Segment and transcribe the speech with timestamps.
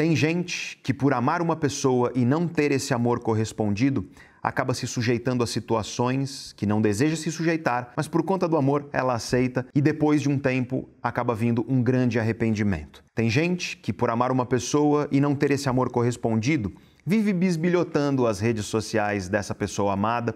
[0.00, 4.08] Tem gente que, por amar uma pessoa e não ter esse amor correspondido,
[4.42, 8.88] acaba se sujeitando a situações que não deseja se sujeitar, mas por conta do amor
[8.94, 13.04] ela aceita e depois de um tempo acaba vindo um grande arrependimento.
[13.14, 16.72] Tem gente que, por amar uma pessoa e não ter esse amor correspondido,
[17.04, 20.34] vive bisbilhotando as redes sociais dessa pessoa amada,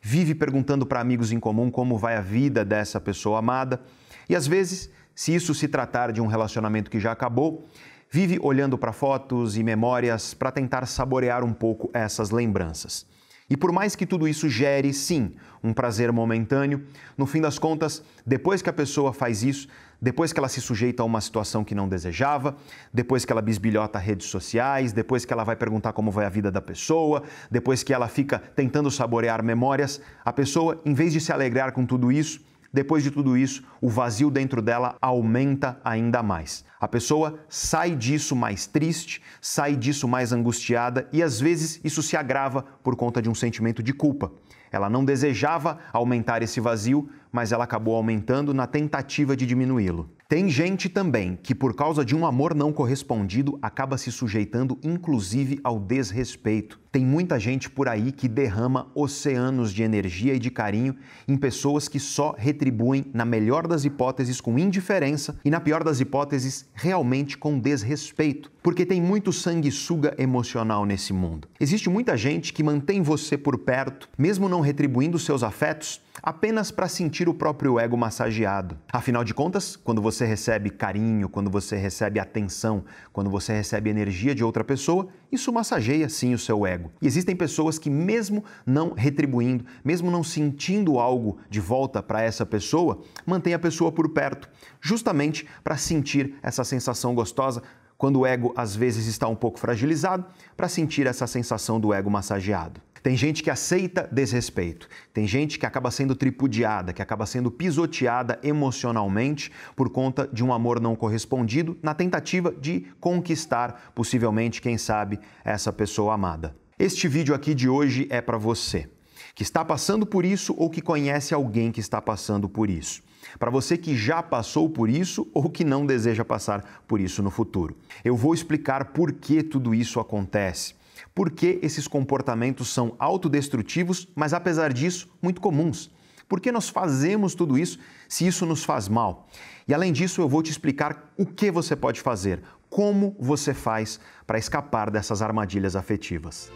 [0.00, 3.80] vive perguntando para amigos em comum como vai a vida dessa pessoa amada
[4.28, 7.66] e às vezes, se isso se tratar de um relacionamento que já acabou,
[8.10, 13.06] vive olhando para fotos e memórias para tentar saborear um pouco essas lembranças.
[13.48, 16.84] E por mais que tudo isso gere, sim, um prazer momentâneo,
[17.16, 19.68] no fim das contas, depois que a pessoa faz isso,
[20.00, 22.56] depois que ela se sujeita a uma situação que não desejava,
[22.92, 26.50] depois que ela bisbilhota redes sociais, depois que ela vai perguntar como vai a vida
[26.50, 31.32] da pessoa, depois que ela fica tentando saborear memórias, a pessoa, em vez de se
[31.32, 32.40] alegrar com tudo isso,
[32.72, 36.64] depois de tudo isso, o vazio dentro dela aumenta ainda mais.
[36.80, 42.16] A pessoa sai disso mais triste, sai disso mais angustiada e às vezes isso se
[42.16, 44.30] agrava por conta de um sentimento de culpa.
[44.70, 50.08] Ela não desejava aumentar esse vazio, mas ela acabou aumentando na tentativa de diminuí-lo.
[50.30, 55.58] Tem gente também que, por causa de um amor não correspondido, acaba se sujeitando inclusive
[55.64, 56.78] ao desrespeito.
[56.92, 60.94] Tem muita gente por aí que derrama oceanos de energia e de carinho
[61.26, 66.00] em pessoas que só retribuem, na melhor das hipóteses, com indiferença e, na pior das
[66.00, 68.52] hipóteses, realmente com desrespeito.
[68.62, 71.48] Porque tem muito sanguessuga emocional nesse mundo.
[71.58, 76.88] Existe muita gente que mantém você por perto, mesmo não retribuindo seus afetos, apenas para
[76.88, 78.76] sentir o próprio ego massageado.
[78.92, 84.34] Afinal de contas, quando você recebe carinho, quando você recebe atenção, quando você recebe energia
[84.34, 86.90] de outra pessoa, isso massageia sim o seu ego.
[87.00, 92.44] E existem pessoas que, mesmo não retribuindo, mesmo não sentindo algo de volta para essa
[92.46, 94.48] pessoa, mantém a pessoa por perto,
[94.80, 97.62] justamente para sentir essa sensação gostosa
[97.96, 100.24] quando o ego às vezes está um pouco fragilizado,
[100.56, 102.80] para sentir essa sensação do ego massageado.
[103.02, 108.38] Tem gente que aceita desrespeito, tem gente que acaba sendo tripudiada, que acaba sendo pisoteada
[108.42, 115.18] emocionalmente por conta de um amor não correspondido, na tentativa de conquistar, possivelmente, quem sabe,
[115.42, 116.54] essa pessoa amada.
[116.78, 118.88] Este vídeo aqui de hoje é para você
[119.34, 123.02] que está passando por isso ou que conhece alguém que está passando por isso.
[123.38, 127.30] Para você que já passou por isso ou que não deseja passar por isso no
[127.30, 127.76] futuro.
[128.04, 130.74] Eu vou explicar por que tudo isso acontece
[131.14, 135.90] por que esses comportamentos são autodestrutivos, mas apesar disso, muito comuns.
[136.28, 137.78] Por que nós fazemos tudo isso
[138.08, 139.28] se isso nos faz mal?
[139.66, 143.98] E além disso, eu vou te explicar o que você pode fazer, como você faz
[144.26, 146.50] para escapar dessas armadilhas afetivas.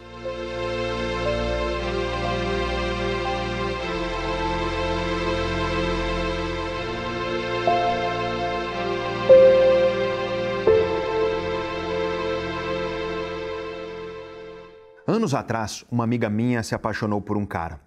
[15.15, 17.79] Anos atrás, uma amiga minha se apaixonou por um cara.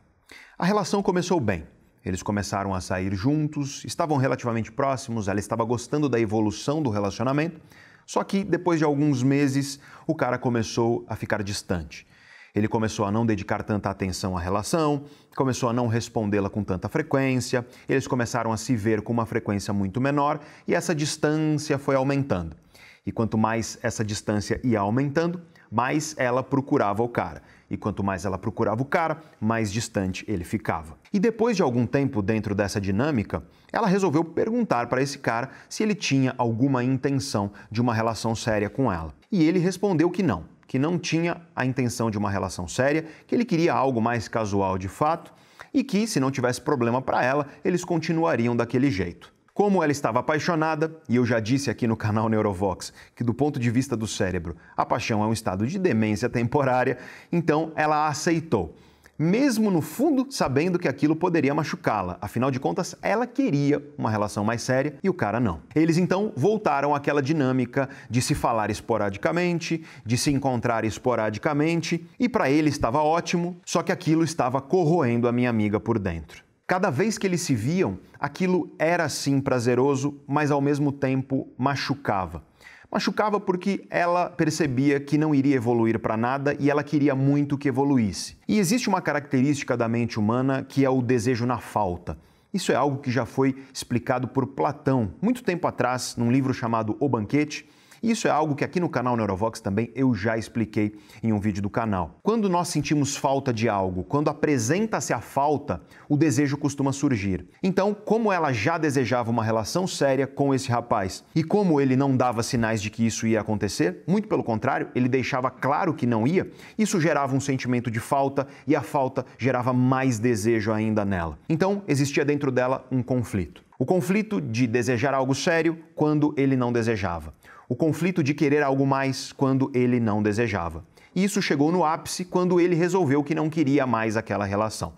[0.59, 1.67] A relação começou bem.
[2.03, 7.61] Eles começaram a sair juntos, estavam relativamente próximos, ela estava gostando da evolução do relacionamento,
[8.07, 12.07] só que depois de alguns meses, o cara começou a ficar distante.
[12.55, 15.05] Ele começou a não dedicar tanta atenção à relação,
[15.37, 19.75] começou a não respondê-la com tanta frequência, eles começaram a se ver com uma frequência
[19.75, 22.57] muito menor e essa distância foi aumentando.
[23.05, 27.43] E quanto mais essa distância ia aumentando, mais ela procurava o cara.
[27.71, 30.97] E quanto mais ela procurava o cara, mais distante ele ficava.
[31.13, 33.43] E depois de algum tempo dentro dessa dinâmica,
[33.73, 38.71] ela resolveu perguntar para esse cara se ele tinha alguma intenção de uma relação séria
[38.71, 39.13] com ela.
[39.31, 43.35] E ele respondeu que não, que não tinha a intenção de uma relação séria, que
[43.35, 45.33] ele queria algo mais casual de fato
[45.73, 49.33] e que, se não tivesse problema para ela, eles continuariam daquele jeito.
[49.59, 53.59] Como ela estava apaixonada, e eu já disse aqui no canal Neurovox que, do ponto
[53.59, 56.97] de vista do cérebro, a paixão é um estado de demência temporária,
[57.33, 58.77] então ela aceitou.
[59.19, 64.45] Mesmo no fundo sabendo que aquilo poderia machucá-la, afinal de contas, ela queria uma relação
[64.45, 65.61] mais séria e o cara não.
[65.75, 72.49] Eles então voltaram àquela dinâmica de se falar esporadicamente, de se encontrar esporadicamente, e para
[72.49, 76.47] ele estava ótimo, só que aquilo estava corroendo a minha amiga por dentro.
[76.69, 82.45] Cada vez que eles se viam, aquilo era sim prazeroso, mas ao mesmo tempo machucava.
[82.93, 87.69] Machucava porque ela percebia que não iria evoluir para nada e ela queria muito que
[87.69, 88.37] evoluísse.
[88.47, 92.19] E existe uma característica da mente humana que é o desejo na falta.
[92.53, 96.99] Isso é algo que já foi explicado por Platão muito tempo atrás, num livro chamado
[97.01, 97.67] O Banquete,
[98.03, 101.61] Isso é algo que aqui no canal Neurovox também eu já expliquei em um vídeo
[101.61, 102.19] do canal.
[102.23, 107.47] Quando nós sentimos falta de algo, quando apresenta-se a falta, o desejo costuma surgir.
[107.63, 112.17] Então, como ela já desejava uma relação séria com esse rapaz e como ele não
[112.17, 116.27] dava sinais de que isso ia acontecer, muito pelo contrário, ele deixava claro que não
[116.27, 121.39] ia, isso gerava um sentimento de falta e a falta gerava mais desejo ainda nela.
[121.49, 123.67] Então, existia dentro dela um conflito.
[123.81, 127.33] O conflito de desejar algo sério quando ele não desejava.
[127.71, 130.83] O conflito de querer algo mais quando ele não desejava.
[131.15, 134.95] E isso chegou no ápice quando ele resolveu que não queria mais aquela relação.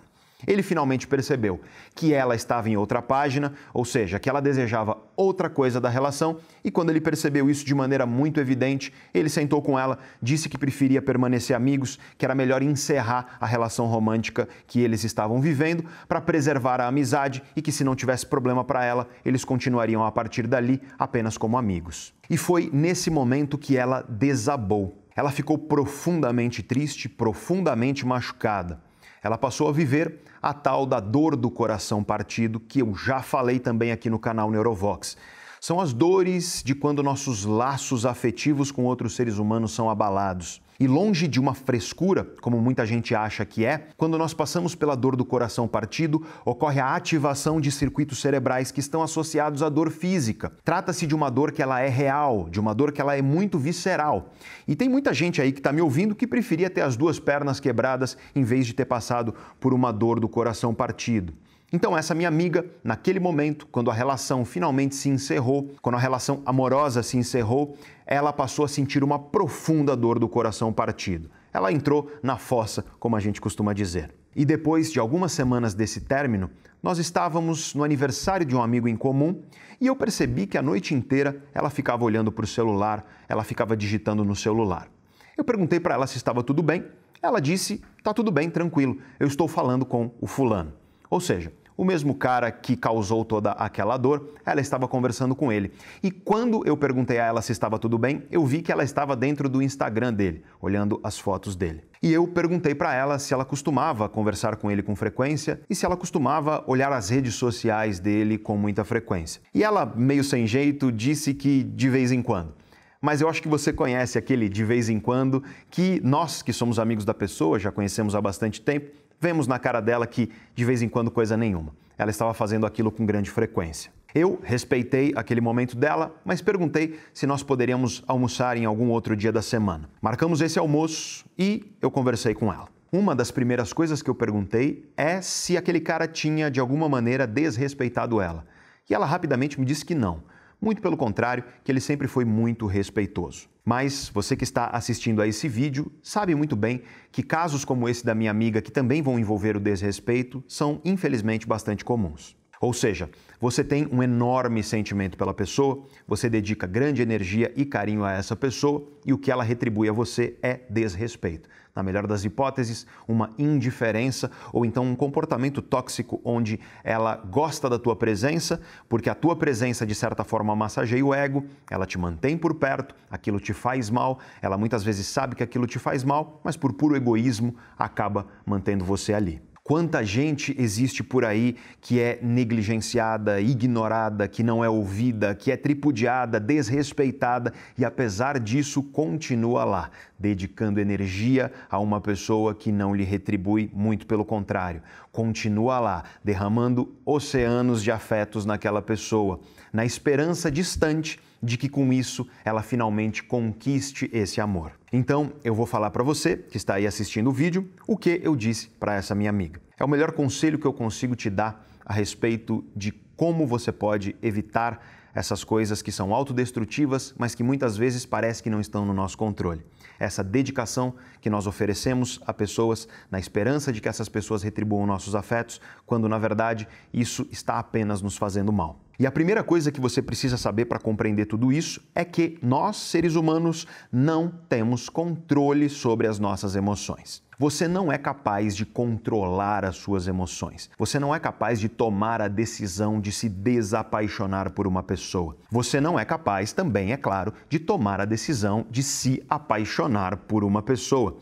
[0.47, 1.61] Ele finalmente percebeu
[1.95, 6.39] que ela estava em outra página, ou seja, que ela desejava outra coisa da relação,
[6.65, 10.59] e quando ele percebeu isso de maneira muito evidente, ele sentou com ela, disse que
[10.59, 16.21] preferia permanecer amigos, que era melhor encerrar a relação romântica que eles estavam vivendo para
[16.21, 20.47] preservar a amizade e que se não tivesse problema para ela, eles continuariam a partir
[20.47, 22.15] dali apenas como amigos.
[22.29, 24.97] E foi nesse momento que ela desabou.
[25.17, 28.81] Ela ficou profundamente triste, profundamente machucada
[29.23, 33.59] ela passou a viver a tal da dor do coração partido, que eu já falei
[33.59, 35.17] também aqui no canal Neurovox.
[35.61, 40.63] São as dores de quando nossos laços afetivos com outros seres humanos são abalados.
[40.81, 44.97] E longe de uma frescura, como muita gente acha que é, quando nós passamos pela
[44.97, 49.91] dor do coração partido, ocorre a ativação de circuitos cerebrais que estão associados à dor
[49.91, 50.51] física.
[50.65, 53.59] Trata-se de uma dor que ela é real, de uma dor que ela é muito
[53.59, 54.33] visceral.
[54.67, 57.61] E tem muita gente aí que está me ouvindo que preferia ter as duas pernas
[57.61, 61.35] quebradas em vez de ter passado por uma dor do coração partido.
[61.73, 66.43] Então, essa minha amiga, naquele momento, quando a relação finalmente se encerrou, quando a relação
[66.45, 71.31] amorosa se encerrou, ela passou a sentir uma profunda dor do coração partido.
[71.53, 74.13] Ela entrou na fossa, como a gente costuma dizer.
[74.35, 76.51] E depois de algumas semanas desse término,
[76.83, 79.41] nós estávamos no aniversário de um amigo em comum
[79.81, 83.77] e eu percebi que a noite inteira ela ficava olhando para o celular, ela ficava
[83.77, 84.89] digitando no celular.
[85.37, 86.85] Eu perguntei para ela se estava tudo bem.
[87.23, 88.99] Ela disse: "Tá tudo bem, tranquilo.
[89.19, 90.73] Eu estou falando com o fulano".
[91.09, 95.73] Ou seja, o mesmo cara que causou toda aquela dor, ela estava conversando com ele.
[96.03, 99.17] E quando eu perguntei a ela se estava tudo bem, eu vi que ela estava
[99.17, 101.81] dentro do Instagram dele, olhando as fotos dele.
[102.03, 105.87] E eu perguntei para ela se ela costumava conversar com ele com frequência e se
[105.87, 109.41] ela costumava olhar as redes sociais dele com muita frequência.
[109.55, 112.61] E ela, meio sem jeito, disse que de vez em quando
[113.03, 116.79] mas eu acho que você conhece aquele de vez em quando que nós que somos
[116.79, 120.81] amigos da pessoa, já conhecemos há bastante tempo, Vemos na cara dela que, de vez
[120.81, 121.75] em quando, coisa nenhuma.
[121.99, 123.93] Ela estava fazendo aquilo com grande frequência.
[124.15, 129.31] Eu respeitei aquele momento dela, mas perguntei se nós poderíamos almoçar em algum outro dia
[129.31, 129.91] da semana.
[130.01, 132.67] Marcamos esse almoço e eu conversei com ela.
[132.91, 137.27] Uma das primeiras coisas que eu perguntei é se aquele cara tinha de alguma maneira
[137.27, 138.47] desrespeitado ela.
[138.89, 140.23] E ela rapidamente me disse que não.
[140.59, 143.49] Muito pelo contrário, que ele sempre foi muito respeitoso.
[143.71, 146.83] Mas você que está assistindo a esse vídeo sabe muito bem
[147.13, 151.47] que casos como esse da minha amiga, que também vão envolver o desrespeito, são infelizmente
[151.47, 152.37] bastante comuns.
[152.61, 153.09] Ou seja,
[153.41, 158.35] você tem um enorme sentimento pela pessoa, você dedica grande energia e carinho a essa
[158.35, 161.49] pessoa e o que ela retribui a você é desrespeito.
[161.75, 167.79] Na melhor das hipóteses, uma indiferença ou então um comportamento tóxico onde ela gosta da
[167.79, 172.37] tua presença, porque a tua presença de certa forma massageia o ego, ela te mantém
[172.37, 176.41] por perto, aquilo te faz mal, ela muitas vezes sabe que aquilo te faz mal,
[176.45, 179.50] mas por puro egoísmo acaba mantendo você ali.
[179.71, 185.57] Quanta gente existe por aí que é negligenciada, ignorada, que não é ouvida, que é
[185.57, 193.05] tripudiada, desrespeitada e apesar disso continua lá, dedicando energia a uma pessoa que não lhe
[193.05, 199.39] retribui, muito pelo contrário, continua lá, derramando oceanos de afetos naquela pessoa,
[199.73, 204.73] na esperança distante de que com isso ela finalmente conquiste esse amor.
[204.93, 208.35] Então, eu vou falar para você que está aí assistindo o vídeo o que eu
[208.35, 209.61] disse para essa minha amiga.
[209.79, 214.17] É o melhor conselho que eu consigo te dar a respeito de como você pode
[214.23, 214.83] evitar
[215.15, 219.19] essas coisas que são autodestrutivas, mas que muitas vezes parece que não estão no nosso
[219.19, 219.65] controle.
[219.99, 225.15] Essa dedicação que nós oferecemos a pessoas na esperança de que essas pessoas retribuam nossos
[225.15, 228.81] afetos, quando na verdade isso está apenas nos fazendo mal.
[229.01, 232.77] E a primeira coisa que você precisa saber para compreender tudo isso é que nós,
[232.77, 237.23] seres humanos, não temos controle sobre as nossas emoções.
[237.39, 240.69] Você não é capaz de controlar as suas emoções.
[240.79, 245.35] Você não é capaz de tomar a decisão de se desapaixonar por uma pessoa.
[245.51, 250.45] Você não é capaz, também, é claro, de tomar a decisão de se apaixonar por
[250.45, 251.17] uma pessoa.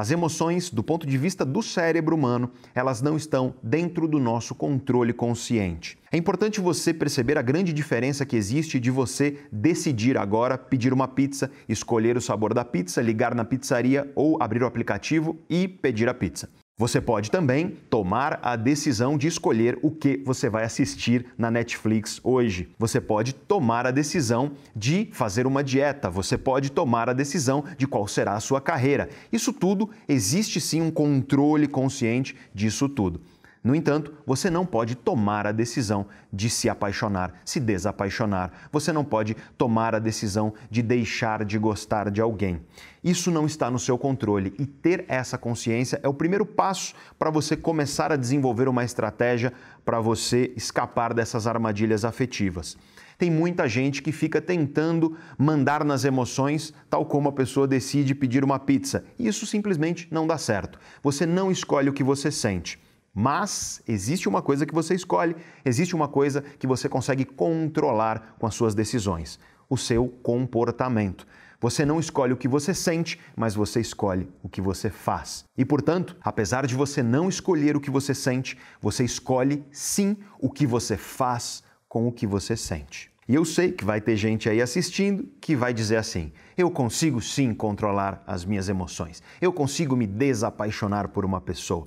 [0.00, 4.54] As emoções, do ponto de vista do cérebro humano, elas não estão dentro do nosso
[4.54, 5.98] controle consciente.
[6.10, 11.06] É importante você perceber a grande diferença que existe de você decidir agora pedir uma
[11.06, 16.08] pizza, escolher o sabor da pizza, ligar na pizzaria ou abrir o aplicativo e pedir
[16.08, 16.48] a pizza.
[16.80, 22.18] Você pode também tomar a decisão de escolher o que você vai assistir na Netflix
[22.24, 22.70] hoje.
[22.78, 26.08] Você pode tomar a decisão de fazer uma dieta.
[26.08, 29.10] Você pode tomar a decisão de qual será a sua carreira.
[29.30, 33.20] Isso tudo existe sim um controle consciente disso tudo.
[33.62, 38.50] No entanto, você não pode tomar a decisão de se apaixonar, se desapaixonar.
[38.72, 42.62] Você não pode tomar a decisão de deixar de gostar de alguém.
[43.04, 47.30] Isso não está no seu controle e ter essa consciência é o primeiro passo para
[47.30, 49.52] você começar a desenvolver uma estratégia
[49.84, 52.78] para você escapar dessas armadilhas afetivas.
[53.18, 58.42] Tem muita gente que fica tentando mandar nas emoções, tal como a pessoa decide pedir
[58.42, 59.04] uma pizza.
[59.18, 60.78] Isso simplesmente não dá certo.
[61.02, 62.78] Você não escolhe o que você sente.
[63.20, 68.46] Mas existe uma coisa que você escolhe, existe uma coisa que você consegue controlar com
[68.46, 71.26] as suas decisões: o seu comportamento.
[71.60, 75.44] Você não escolhe o que você sente, mas você escolhe o que você faz.
[75.54, 80.48] E portanto, apesar de você não escolher o que você sente, você escolhe sim o
[80.48, 83.12] que você faz com o que você sente.
[83.28, 87.20] E eu sei que vai ter gente aí assistindo que vai dizer assim: eu consigo
[87.20, 91.86] sim controlar as minhas emoções, eu consigo me desapaixonar por uma pessoa.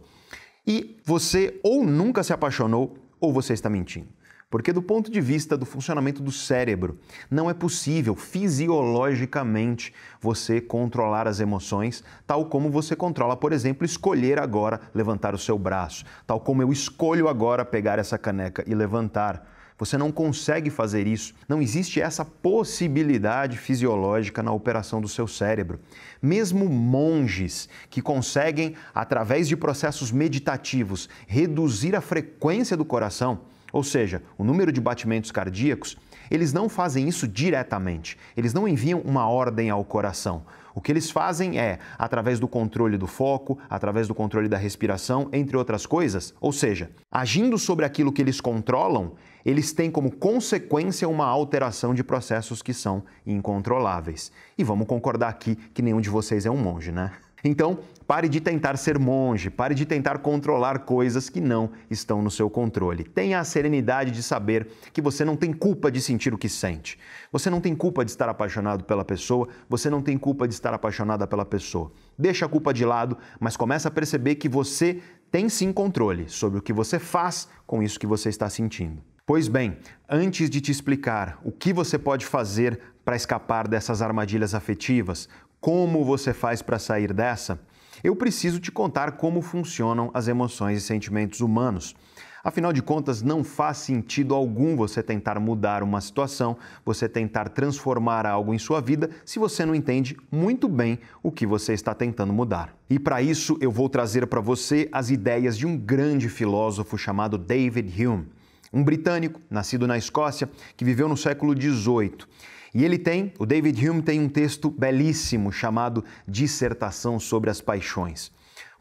[0.66, 4.08] E você ou nunca se apaixonou ou você está mentindo.
[4.54, 9.92] Porque, do ponto de vista do funcionamento do cérebro, não é possível fisiologicamente
[10.22, 15.58] você controlar as emoções, tal como você controla, por exemplo, escolher agora levantar o seu
[15.58, 19.44] braço, tal como eu escolho agora pegar essa caneca e levantar.
[19.78, 21.34] Você não consegue fazer isso.
[21.48, 25.80] Não existe essa possibilidade fisiológica na operação do seu cérebro.
[26.22, 34.22] Mesmo monges que conseguem, através de processos meditativos, reduzir a frequência do coração, ou seja,
[34.38, 35.98] o número de batimentos cardíacos,
[36.30, 38.18] eles não fazem isso diretamente.
[38.38, 40.44] Eles não enviam uma ordem ao coração.
[40.76, 45.30] O que eles fazem é, através do controle do foco, através do controle da respiração,
[45.32, 49.14] entre outras coisas, ou seja, agindo sobre aquilo que eles controlam,
[49.46, 54.32] eles têm como consequência uma alteração de processos que são incontroláveis.
[54.58, 57.12] E vamos concordar aqui que nenhum de vocês é um monge, né?
[57.46, 62.32] Então, pare de tentar ser monge, pare de tentar controlar coisas que não estão no
[62.32, 63.04] seu controle.
[63.04, 66.98] Tenha a serenidade de saber que você não tem culpa de sentir o que sente.
[67.34, 70.74] Você não tem culpa de estar apaixonado pela pessoa, você não tem culpa de estar
[70.74, 71.92] apaixonada pela pessoa.
[72.18, 76.60] Deixa a culpa de lado, mas começa a perceber que você tem sim controle sobre
[76.60, 79.13] o que você faz com isso que você está sentindo.
[79.26, 79.78] Pois bem,
[80.10, 85.30] antes de te explicar o que você pode fazer para escapar dessas armadilhas afetivas,
[85.62, 87.58] como você faz para sair dessa,
[88.04, 91.96] eu preciso te contar como funcionam as emoções e sentimentos humanos.
[92.44, 98.26] Afinal de contas, não faz sentido algum você tentar mudar uma situação, você tentar transformar
[98.26, 102.34] algo em sua vida, se você não entende muito bem o que você está tentando
[102.34, 102.76] mudar.
[102.90, 107.38] E para isso, eu vou trazer para você as ideias de um grande filósofo chamado
[107.38, 108.43] David Hume
[108.74, 112.26] um britânico, nascido na Escócia, que viveu no século XVIII.
[112.74, 118.32] E ele tem, o David Hume tem um texto belíssimo chamado Dissertação sobre as Paixões.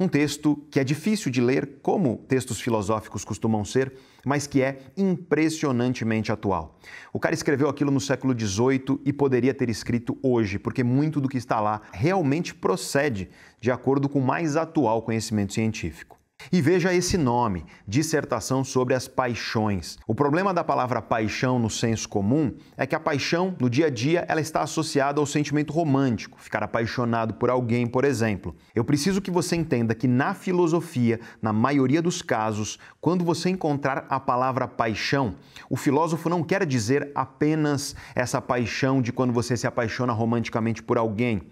[0.00, 3.92] Um texto que é difícil de ler, como textos filosóficos costumam ser,
[4.24, 6.78] mas que é impressionantemente atual.
[7.12, 11.28] O cara escreveu aquilo no século XVIII e poderia ter escrito hoje, porque muito do
[11.28, 13.28] que está lá realmente procede
[13.60, 16.21] de acordo com o mais atual conhecimento científico.
[16.50, 19.98] E veja esse nome, Dissertação sobre as Paixões.
[20.06, 23.90] O problema da palavra paixão no senso comum é que a paixão, no dia a
[23.90, 28.56] dia, ela está associada ao sentimento romântico, ficar apaixonado por alguém, por exemplo.
[28.74, 34.06] Eu preciso que você entenda que na filosofia, na maioria dos casos, quando você encontrar
[34.08, 35.34] a palavra paixão,
[35.68, 40.98] o filósofo não quer dizer apenas essa paixão de quando você se apaixona romanticamente por
[40.98, 41.42] alguém.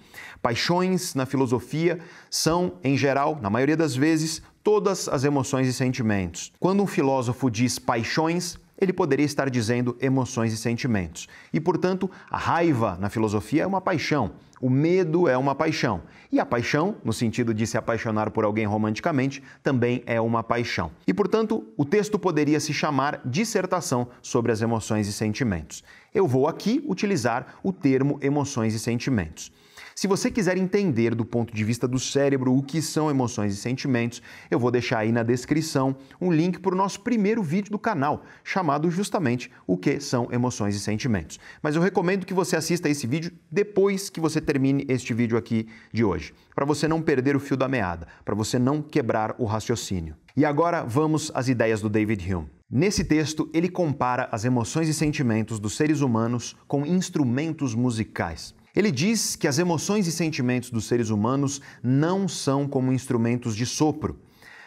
[0.43, 1.99] Paixões na filosofia
[2.31, 6.53] são, em geral, na maioria das vezes, todas as emoções e sentimentos.
[6.59, 11.29] Quando um filósofo diz paixões, ele poderia estar dizendo emoções e sentimentos.
[11.53, 16.03] E, portanto, a raiva na filosofia é uma paixão, o medo é uma paixão.
[16.33, 20.91] E a paixão, no sentido de se apaixonar por alguém romanticamente, também é uma paixão.
[21.07, 25.83] E, portanto, o texto poderia se chamar Dissertação sobre as emoções e sentimentos.
[26.15, 29.53] Eu vou aqui utilizar o termo emoções e sentimentos.
[30.01, 33.57] Se você quiser entender do ponto de vista do cérebro o que são emoções e
[33.59, 37.79] sentimentos, eu vou deixar aí na descrição um link para o nosso primeiro vídeo do
[37.79, 41.39] canal, chamado justamente O que são emoções e sentimentos.
[41.63, 45.69] Mas eu recomendo que você assista esse vídeo depois que você termine este vídeo aqui
[45.93, 49.45] de hoje, para você não perder o fio da meada, para você não quebrar o
[49.45, 50.17] raciocínio.
[50.35, 52.49] E agora vamos às ideias do David Hume.
[52.71, 58.59] Nesse texto, ele compara as emoções e sentimentos dos seres humanos com instrumentos musicais.
[58.75, 63.67] Ele diz que as emoções e sentimentos dos seres humanos não são como instrumentos de
[63.67, 64.19] sopro.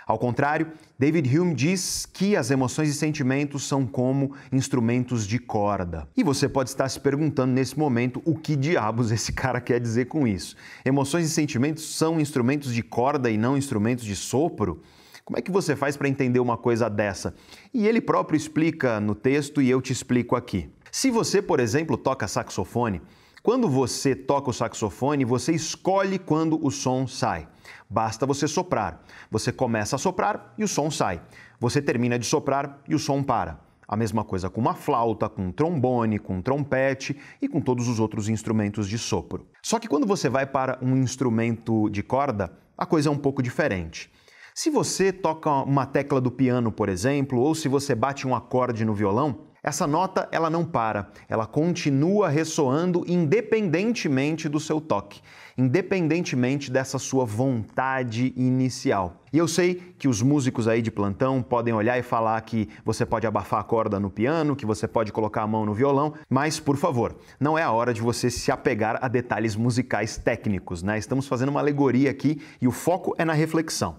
[0.06, 6.08] Ao contrário, David Hume diz que as emoções e sentimentos são como instrumentos de corda.
[6.16, 10.06] E você pode estar se perguntando nesse momento o que diabos esse cara quer dizer
[10.06, 10.58] com isso.
[10.84, 14.82] Emoções e sentimentos são instrumentos de corda e não instrumentos de sopro?
[15.24, 17.34] Como é que você faz para entender uma coisa dessa?
[17.74, 20.70] E ele próprio explica no texto e eu te explico aqui.
[20.92, 23.02] Se você, por exemplo, toca saxofone,
[23.44, 27.46] quando você toca o saxofone, você escolhe quando o som sai.
[27.90, 29.04] Basta você soprar.
[29.30, 31.22] Você começa a soprar e o som sai.
[31.60, 33.60] Você termina de soprar e o som para.
[33.86, 37.90] A mesma coisa com uma flauta, com um trombone, com um trompete e com todos
[37.90, 39.46] os outros instrumentos de sopro.
[39.62, 43.44] Só que quando você vai para um instrumento de corda, a coisa é um pouco
[43.44, 44.10] diferente.
[44.56, 48.86] Se você toca uma tecla do piano, por exemplo, ou se você bate um acorde
[48.86, 55.22] no violão, essa nota ela não para, ela continua ressoando independentemente do seu toque,
[55.58, 59.24] independentemente dessa sua vontade inicial.
[59.32, 63.06] E eu sei que os músicos aí de plantão podem olhar e falar que você
[63.06, 66.60] pode abafar a corda no piano, que você pode colocar a mão no violão, mas
[66.60, 70.98] por favor, não é a hora de você se apegar a detalhes musicais técnicos, né?
[70.98, 73.98] Estamos fazendo uma alegoria aqui e o foco é na reflexão.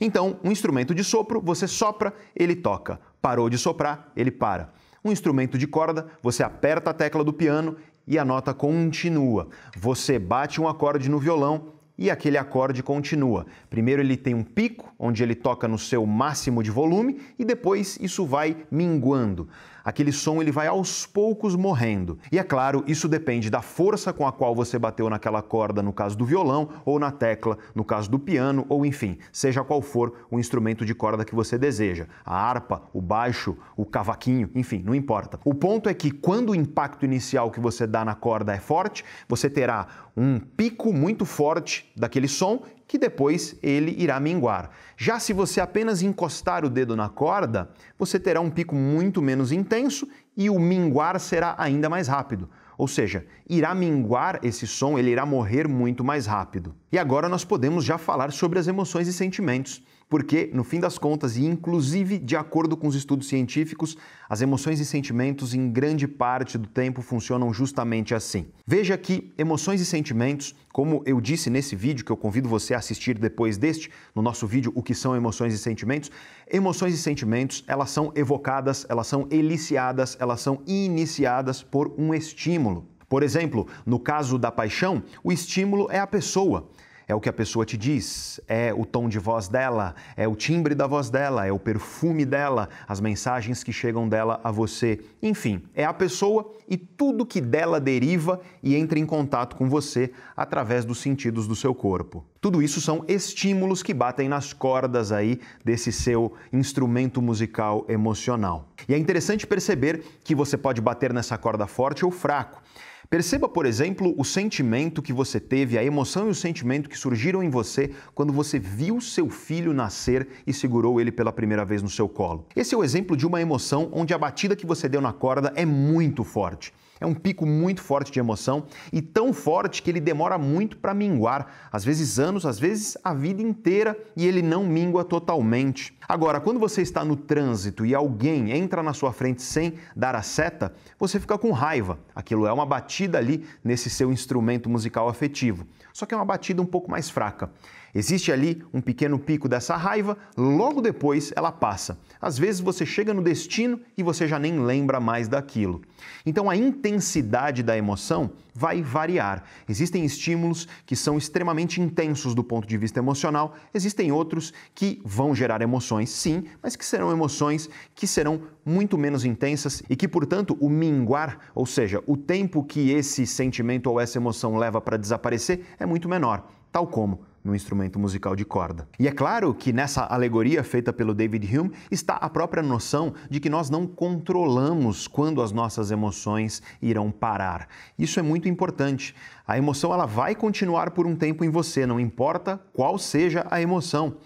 [0.00, 3.00] Então, um instrumento de sopro, você sopra, ele toca.
[3.22, 4.74] Parou de soprar, ele para
[5.06, 9.48] um instrumento de corda, você aperta a tecla do piano e a nota continua.
[9.76, 13.46] Você bate um acorde no violão e aquele acorde continua.
[13.70, 17.98] Primeiro ele tem um pico, onde ele toca no seu máximo de volume, e depois
[18.00, 19.48] isso vai minguando.
[19.86, 22.18] Aquele som ele vai aos poucos morrendo.
[22.32, 25.92] E é claro, isso depende da força com a qual você bateu naquela corda no
[25.92, 30.26] caso do violão, ou na tecla no caso do piano, ou enfim, seja qual for
[30.28, 32.08] o instrumento de corda que você deseja.
[32.24, 35.38] A harpa, o baixo, o cavaquinho, enfim, não importa.
[35.44, 39.04] O ponto é que quando o impacto inicial que você dá na corda é forte,
[39.28, 44.70] você terá um pico muito forte daquele som que depois ele irá minguar.
[44.96, 49.52] Já se você apenas encostar o dedo na corda, você terá um pico muito menos
[49.52, 52.48] intenso e o minguar será ainda mais rápido.
[52.78, 56.74] Ou seja, irá minguar esse som, ele irá morrer muito mais rápido.
[56.92, 60.98] E agora nós podemos já falar sobre as emoções e sentimentos porque, no fim das
[60.98, 63.96] contas, e inclusive de acordo com os estudos científicos,
[64.28, 68.46] as emoções e sentimentos, em grande parte do tempo, funcionam justamente assim.
[68.66, 72.78] Veja que emoções e sentimentos, como eu disse nesse vídeo, que eu convido você a
[72.78, 76.10] assistir depois deste, no nosso vídeo O que são emoções e sentimentos,
[76.50, 82.86] emoções e sentimentos, elas são evocadas, elas são eliciadas, elas são iniciadas por um estímulo.
[83.08, 86.68] Por exemplo, no caso da paixão, o estímulo é a pessoa
[87.08, 90.34] é o que a pessoa te diz, é o tom de voz dela, é o
[90.34, 95.00] timbre da voz dela, é o perfume dela, as mensagens que chegam dela a você.
[95.22, 100.10] Enfim, é a pessoa e tudo que dela deriva e entra em contato com você
[100.36, 102.24] através dos sentidos do seu corpo.
[102.40, 108.68] Tudo isso são estímulos que batem nas cordas aí desse seu instrumento musical emocional.
[108.88, 112.65] E é interessante perceber que você pode bater nessa corda forte ou fraco.
[113.08, 117.40] Perceba, por exemplo, o sentimento que você teve, a emoção e o sentimento que surgiram
[117.40, 121.88] em você quando você viu seu filho nascer e segurou ele pela primeira vez no
[121.88, 122.46] seu colo.
[122.56, 125.52] Esse é o exemplo de uma emoção onde a batida que você deu na corda
[125.54, 126.72] é muito forte.
[127.00, 130.94] É um pico muito forte de emoção e tão forte que ele demora muito para
[130.94, 135.96] minguar, às vezes anos, às vezes a vida inteira, e ele não mingua totalmente.
[136.08, 140.22] Agora, quando você está no trânsito e alguém entra na sua frente sem dar a
[140.22, 141.98] seta, você fica com raiva.
[142.14, 145.66] Aquilo é uma batida ali nesse seu instrumento musical afetivo.
[145.92, 147.50] Só que é uma batida um pouco mais fraca.
[147.96, 151.98] Existe ali um pequeno pico dessa raiva, logo depois ela passa.
[152.20, 155.80] Às vezes você chega no destino e você já nem lembra mais daquilo.
[156.26, 159.44] Então a intensidade da emoção vai variar.
[159.66, 165.34] Existem estímulos que são extremamente intensos do ponto de vista emocional, existem outros que vão
[165.34, 170.54] gerar emoções, sim, mas que serão emoções que serão muito menos intensas e que, portanto,
[170.60, 175.62] o minguar, ou seja, o tempo que esse sentimento ou essa emoção leva para desaparecer,
[175.78, 178.88] é muito menor, tal como no instrumento musical de corda.
[178.98, 183.38] E é claro que nessa alegoria feita pelo David Hume está a própria noção de
[183.38, 187.68] que nós não controlamos quando as nossas emoções irão parar.
[187.96, 189.14] Isso é muito importante.
[189.46, 193.60] A emoção ela vai continuar por um tempo em você, não importa qual seja a
[193.60, 194.16] emoção.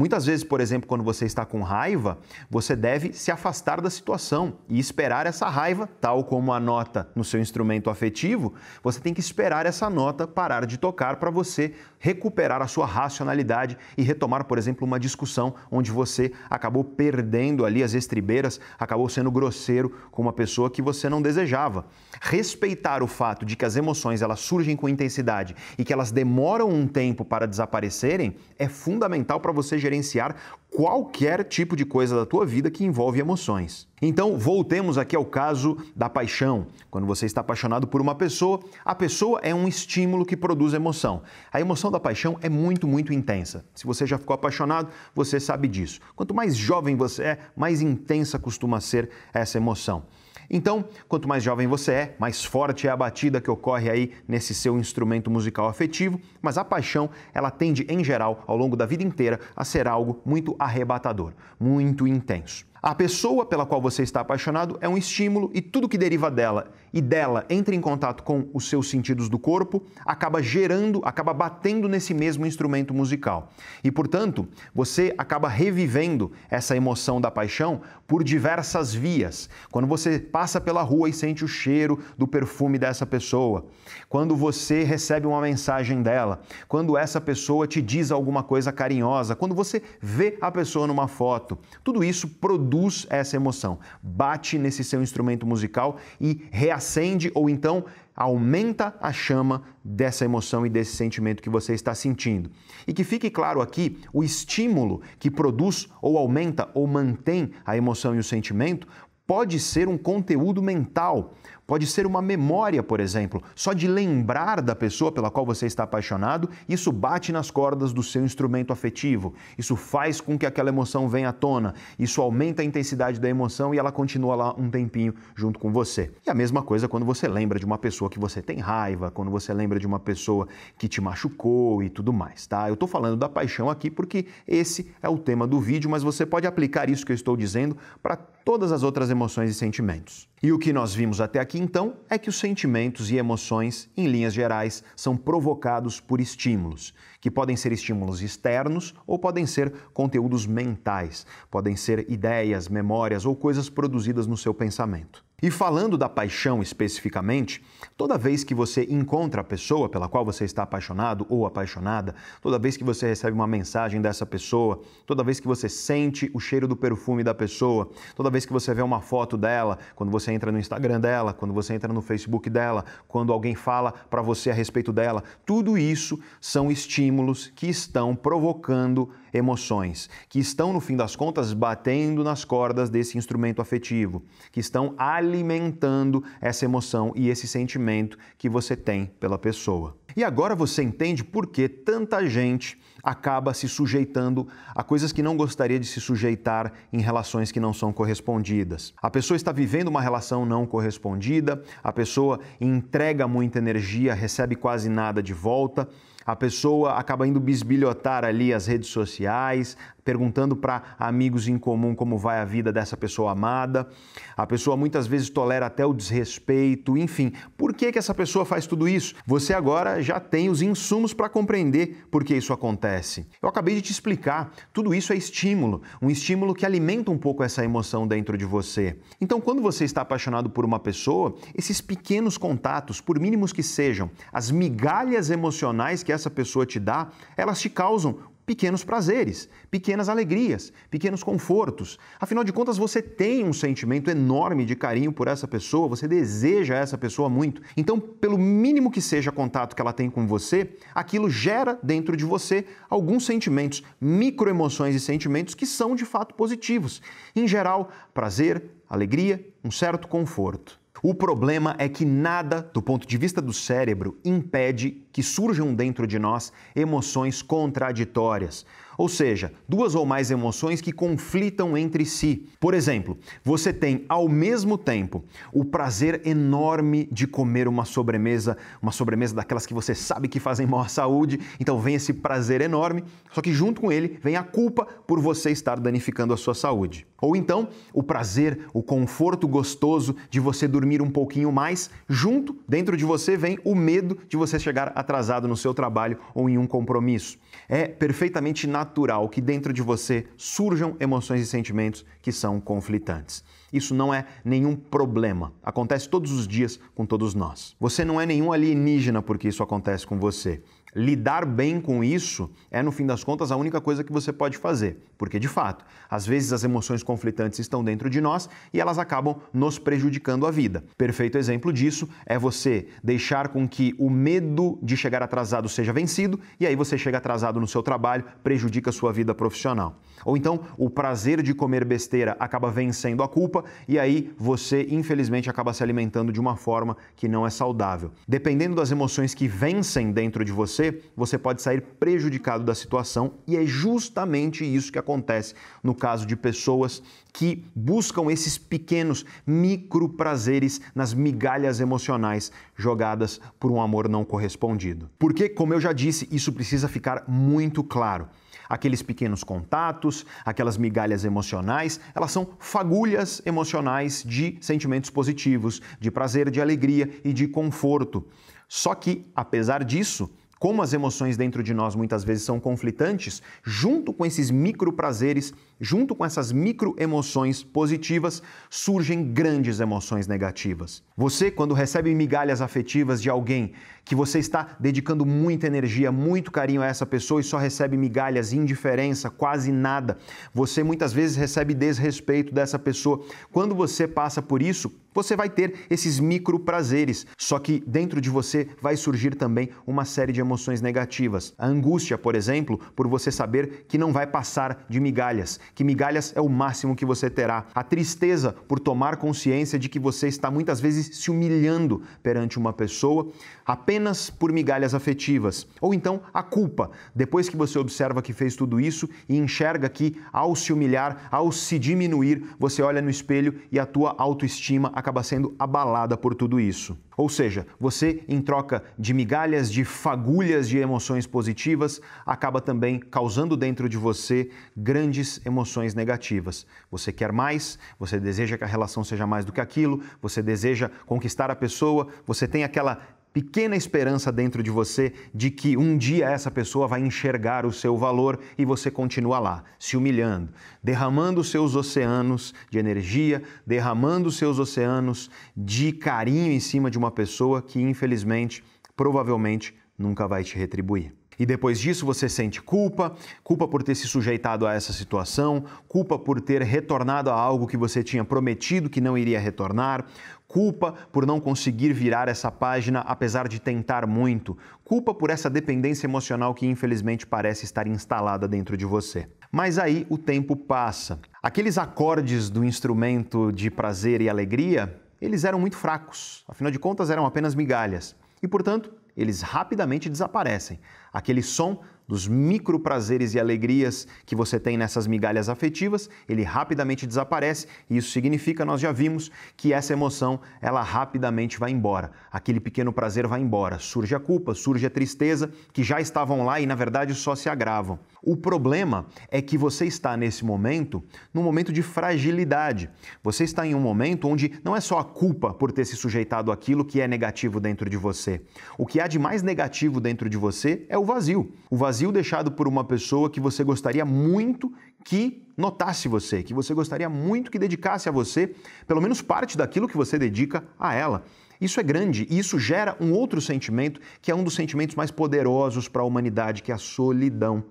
[0.00, 2.16] Muitas vezes, por exemplo, quando você está com raiva,
[2.48, 7.22] você deve se afastar da situação e esperar essa raiva, tal como a nota no
[7.22, 12.62] seu instrumento afetivo, você tem que esperar essa nota parar de tocar para você recuperar
[12.62, 17.92] a sua racionalidade e retomar, por exemplo, uma discussão onde você acabou perdendo ali as
[17.92, 21.84] estribeiras, acabou sendo grosseiro com uma pessoa que você não desejava.
[22.22, 26.70] Respeitar o fato de que as emoções elas surgem com intensidade e que elas demoram
[26.70, 30.36] um tempo para desaparecerem é fundamental para você gerenciar
[30.70, 33.88] qualquer tipo de coisa da tua vida que envolve emoções.
[34.00, 36.68] Então, voltemos aqui ao caso da paixão.
[36.88, 41.22] Quando você está apaixonado por uma pessoa, a pessoa é um estímulo que produz emoção.
[41.52, 43.64] A emoção da paixão é muito, muito intensa.
[43.74, 46.00] Se você já ficou apaixonado, você sabe disso.
[46.14, 50.04] Quanto mais jovem você é, mais intensa costuma ser essa emoção.
[50.50, 54.52] Então, quanto mais jovem você é, mais forte é a batida que ocorre aí nesse
[54.52, 59.04] seu instrumento musical afetivo, mas a paixão, ela tende em geral, ao longo da vida
[59.04, 62.69] inteira, a ser algo muito arrebatador, muito intenso.
[62.82, 66.72] A pessoa pela qual você está apaixonado é um estímulo e tudo que deriva dela
[66.94, 71.86] e dela entra em contato com os seus sentidos do corpo acaba gerando, acaba batendo
[71.90, 73.50] nesse mesmo instrumento musical.
[73.84, 79.50] E, portanto, você acaba revivendo essa emoção da paixão por diversas vias.
[79.70, 83.66] Quando você passa pela rua e sente o cheiro do perfume dessa pessoa,
[84.08, 89.54] quando você recebe uma mensagem dela, quando essa pessoa te diz alguma coisa carinhosa, quando
[89.54, 95.02] você vê a pessoa numa foto, tudo isso produz produz essa emoção, bate nesse seu
[95.02, 101.50] instrumento musical e reacende ou então aumenta a chama dessa emoção e desse sentimento que
[101.50, 102.48] você está sentindo.
[102.86, 108.14] E que fique claro aqui, o estímulo que produz ou aumenta ou mantém a emoção
[108.14, 108.86] e o sentimento
[109.26, 111.34] pode ser um conteúdo mental,
[111.70, 113.40] Pode ser uma memória, por exemplo.
[113.54, 118.02] Só de lembrar da pessoa pela qual você está apaixonado, isso bate nas cordas do
[118.02, 119.34] seu instrumento afetivo.
[119.56, 121.74] Isso faz com que aquela emoção venha à tona.
[121.96, 126.10] Isso aumenta a intensidade da emoção e ela continua lá um tempinho junto com você.
[126.26, 129.30] E a mesma coisa quando você lembra de uma pessoa que você tem raiva, quando
[129.30, 132.66] você lembra de uma pessoa que te machucou e tudo mais, tá?
[132.66, 136.26] Eu estou falando da paixão aqui porque esse é o tema do vídeo, mas você
[136.26, 140.29] pode aplicar isso que eu estou dizendo para todas as outras emoções e sentimentos.
[140.42, 144.06] E o que nós vimos até aqui então é que os sentimentos e emoções, em
[144.06, 150.46] linhas gerais, são provocados por estímulos, que podem ser estímulos externos ou podem ser conteúdos
[150.46, 155.22] mentais, podem ser ideias, memórias ou coisas produzidas no seu pensamento.
[155.42, 157.64] E falando da paixão especificamente,
[157.96, 162.58] toda vez que você encontra a pessoa pela qual você está apaixonado ou apaixonada, toda
[162.58, 166.68] vez que você recebe uma mensagem dessa pessoa, toda vez que você sente o cheiro
[166.68, 170.52] do perfume da pessoa, toda vez que você vê uma foto dela, quando você entra
[170.52, 174.54] no Instagram dela, quando você entra no Facebook dela, quando alguém fala para você a
[174.54, 181.16] respeito dela, tudo isso são estímulos que estão provocando emoções, que estão, no fim das
[181.16, 188.18] contas, batendo nas cordas desse instrumento afetivo, que estão alimentando essa emoção e esse sentimento
[188.36, 189.96] que você tem pela pessoa.
[190.16, 195.36] E agora você entende por que tanta gente acaba se sujeitando a coisas que não
[195.36, 198.92] gostaria de se sujeitar em relações que não são correspondidas.
[199.00, 204.88] A pessoa está vivendo uma relação não correspondida, a pessoa entrega muita energia, recebe quase
[204.88, 205.88] nada de volta
[206.24, 212.18] a pessoa acaba indo bisbilhotar ali as redes sociais, perguntando para amigos em comum como
[212.18, 213.88] vai a vida dessa pessoa amada.
[214.36, 217.32] A pessoa muitas vezes tolera até o desrespeito, enfim.
[217.56, 219.14] Por que, que essa pessoa faz tudo isso?
[219.26, 223.26] Você agora já tem os insumos para compreender por que isso acontece.
[223.42, 224.52] Eu acabei de te explicar.
[224.72, 228.98] Tudo isso é estímulo, um estímulo que alimenta um pouco essa emoção dentro de você.
[229.20, 234.10] Então, quando você está apaixonado por uma pessoa, esses pequenos contatos, por mínimos que sejam,
[234.32, 238.18] as migalhas emocionais que essa pessoa te dá, elas te causam
[238.50, 242.00] pequenos prazeres, pequenas alegrias, pequenos confortos.
[242.18, 246.74] Afinal de contas, você tem um sentimento enorme de carinho por essa pessoa, você deseja
[246.74, 247.62] essa pessoa muito.
[247.76, 252.24] Então, pelo mínimo que seja contato que ela tem com você, aquilo gera dentro de
[252.24, 257.00] você alguns sentimentos, microemoções e sentimentos que são de fato positivos.
[257.36, 260.79] Em geral, prazer, alegria, um certo conforto.
[261.02, 266.06] O problema é que nada, do ponto de vista do cérebro, impede que surjam dentro
[266.06, 268.66] de nós emoções contraditórias
[269.00, 272.46] ou seja, duas ou mais emoções que conflitam entre si.
[272.60, 278.92] Por exemplo, você tem ao mesmo tempo o prazer enorme de comer uma sobremesa, uma
[278.92, 283.02] sobremesa daquelas que você sabe que fazem mal à saúde, então vem esse prazer enorme,
[283.32, 287.06] só que junto com ele vem a culpa por você estar danificando a sua saúde.
[287.22, 292.96] Ou então, o prazer, o conforto gostoso de você dormir um pouquinho mais, junto, dentro
[292.96, 296.66] de você vem o medo de você chegar atrasado no seu trabalho ou em um
[296.66, 297.38] compromisso.
[297.68, 298.89] É perfeitamente natural
[299.30, 303.44] que dentro de você surjam emoções e sentimentos que são conflitantes.
[303.72, 305.52] Isso não é nenhum problema.
[305.62, 307.76] Acontece todos os dias com todos nós.
[307.78, 310.62] Você não é nenhum alienígena porque isso acontece com você.
[310.94, 314.58] Lidar bem com isso é, no fim das contas, a única coisa que você pode
[314.58, 314.98] fazer.
[315.16, 319.36] Porque, de fato, às vezes as emoções conflitantes estão dentro de nós e elas acabam
[319.52, 320.84] nos prejudicando a vida.
[320.96, 326.40] Perfeito exemplo disso é você deixar com que o medo de chegar atrasado seja vencido
[326.58, 329.96] e aí você chega atrasado no seu trabalho, prejudica a sua vida profissional.
[330.24, 335.48] Ou então, o prazer de comer besteira acaba vencendo a culpa e aí você, infelizmente,
[335.48, 338.12] acaba se alimentando de uma forma que não é saudável.
[338.26, 343.56] Dependendo das emoções que vencem dentro de você, você, pode sair prejudicado da situação e
[343.56, 347.02] é justamente isso que acontece no caso de pessoas
[347.32, 355.08] que buscam esses pequenos micro prazeres nas migalhas emocionais jogadas por um amor não correspondido.
[355.18, 358.28] Porque, como eu já disse, isso precisa ficar muito claro
[358.70, 366.48] aqueles pequenos contatos, aquelas migalhas emocionais, elas são fagulhas emocionais de sentimentos positivos, de prazer,
[366.48, 368.24] de alegria e de conforto.
[368.68, 370.30] Só que, apesar disso,
[370.60, 375.54] como as emoções dentro de nós muitas vezes são conflitantes, junto com esses micro prazeres,
[375.80, 381.02] junto com essas micro emoções positivas, surgem grandes emoções negativas.
[381.16, 383.72] Você, quando recebe migalhas afetivas de alguém
[384.10, 388.52] que você está dedicando muita energia, muito carinho a essa pessoa e só recebe migalhas,
[388.52, 390.18] indiferença, quase nada,
[390.52, 393.24] você muitas vezes recebe desrespeito dessa pessoa.
[393.52, 398.30] Quando você passa por isso, você vai ter esses micro prazeres, só que dentro de
[398.30, 401.52] você vai surgir também uma série de emoções negativas.
[401.58, 406.32] A angústia, por exemplo, por você saber que não vai passar de migalhas, que migalhas
[406.36, 407.66] é o máximo que você terá.
[407.74, 412.72] A tristeza por tomar consciência de que você está muitas vezes se humilhando perante uma
[412.72, 413.32] pessoa
[413.66, 413.99] apenas
[414.38, 415.66] por migalhas afetivas.
[415.80, 420.16] Ou então a culpa, depois que você observa que fez tudo isso e enxerga que
[420.32, 425.22] ao se humilhar, ao se diminuir, você olha no espelho e a tua autoestima acaba
[425.22, 426.96] sendo abalada por tudo isso.
[427.20, 433.58] Ou seja, você, em troca de migalhas, de fagulhas de emoções positivas, acaba também causando
[433.58, 436.66] dentro de você grandes emoções negativas.
[436.90, 440.90] Você quer mais, você deseja que a relação seja mais do que aquilo, você deseja
[441.04, 446.28] conquistar a pessoa, você tem aquela pequena esperança dentro de você de que um dia
[446.28, 450.50] essa pessoa vai enxergar o seu valor e você continua lá, se humilhando,
[450.82, 457.62] derramando seus oceanos de energia, derramando seus oceanos de carinho em cima de uma pessoa
[457.62, 458.64] que infelizmente,
[458.96, 461.14] provavelmente, nunca vai te retribuir.
[461.40, 466.18] E depois disso você sente culpa, culpa por ter se sujeitado a essa situação, culpa
[466.18, 470.04] por ter retornado a algo que você tinha prometido que não iria retornar,
[470.52, 476.06] culpa por não conseguir virar essa página apesar de tentar muito, culpa por essa dependência
[476.06, 479.28] emocional que infelizmente parece estar instalada dentro de você.
[479.52, 481.20] Mas aí o tempo passa.
[481.40, 487.10] Aqueles acordes do instrumento de prazer e alegria, eles eram muito fracos, afinal de contas
[487.10, 488.16] eram apenas migalhas.
[488.42, 490.80] E portanto, eles rapidamente desaparecem.
[491.12, 497.06] Aquele som dos micro prazeres e alegrias que você tem nessas migalhas afetivas, ele rapidamente
[497.06, 502.10] desaparece e isso significa, nós já vimos, que essa emoção, ela rapidamente vai embora.
[502.32, 506.58] Aquele pequeno prazer vai embora, surge a culpa, surge a tristeza, que já estavam lá
[506.58, 507.96] e na verdade só se agravam.
[508.22, 511.02] O problema é que você está nesse momento,
[511.32, 512.90] num momento de fragilidade.
[513.22, 516.52] Você está em um momento onde não é só a culpa por ter se sujeitado
[516.52, 518.42] àquilo que é negativo dentro de você.
[518.76, 521.52] O que há de mais negativo dentro de você é o vazio.
[521.70, 526.74] O vazio deixado por uma pessoa que você gostaria muito que notasse você, que você
[526.74, 528.54] gostaria muito que dedicasse a você
[528.86, 531.24] pelo menos parte daquilo que você dedica a ela.
[531.60, 535.10] Isso é grande e isso gera um outro sentimento que é um dos sentimentos mais
[535.10, 537.64] poderosos para a humanidade, que é a solidão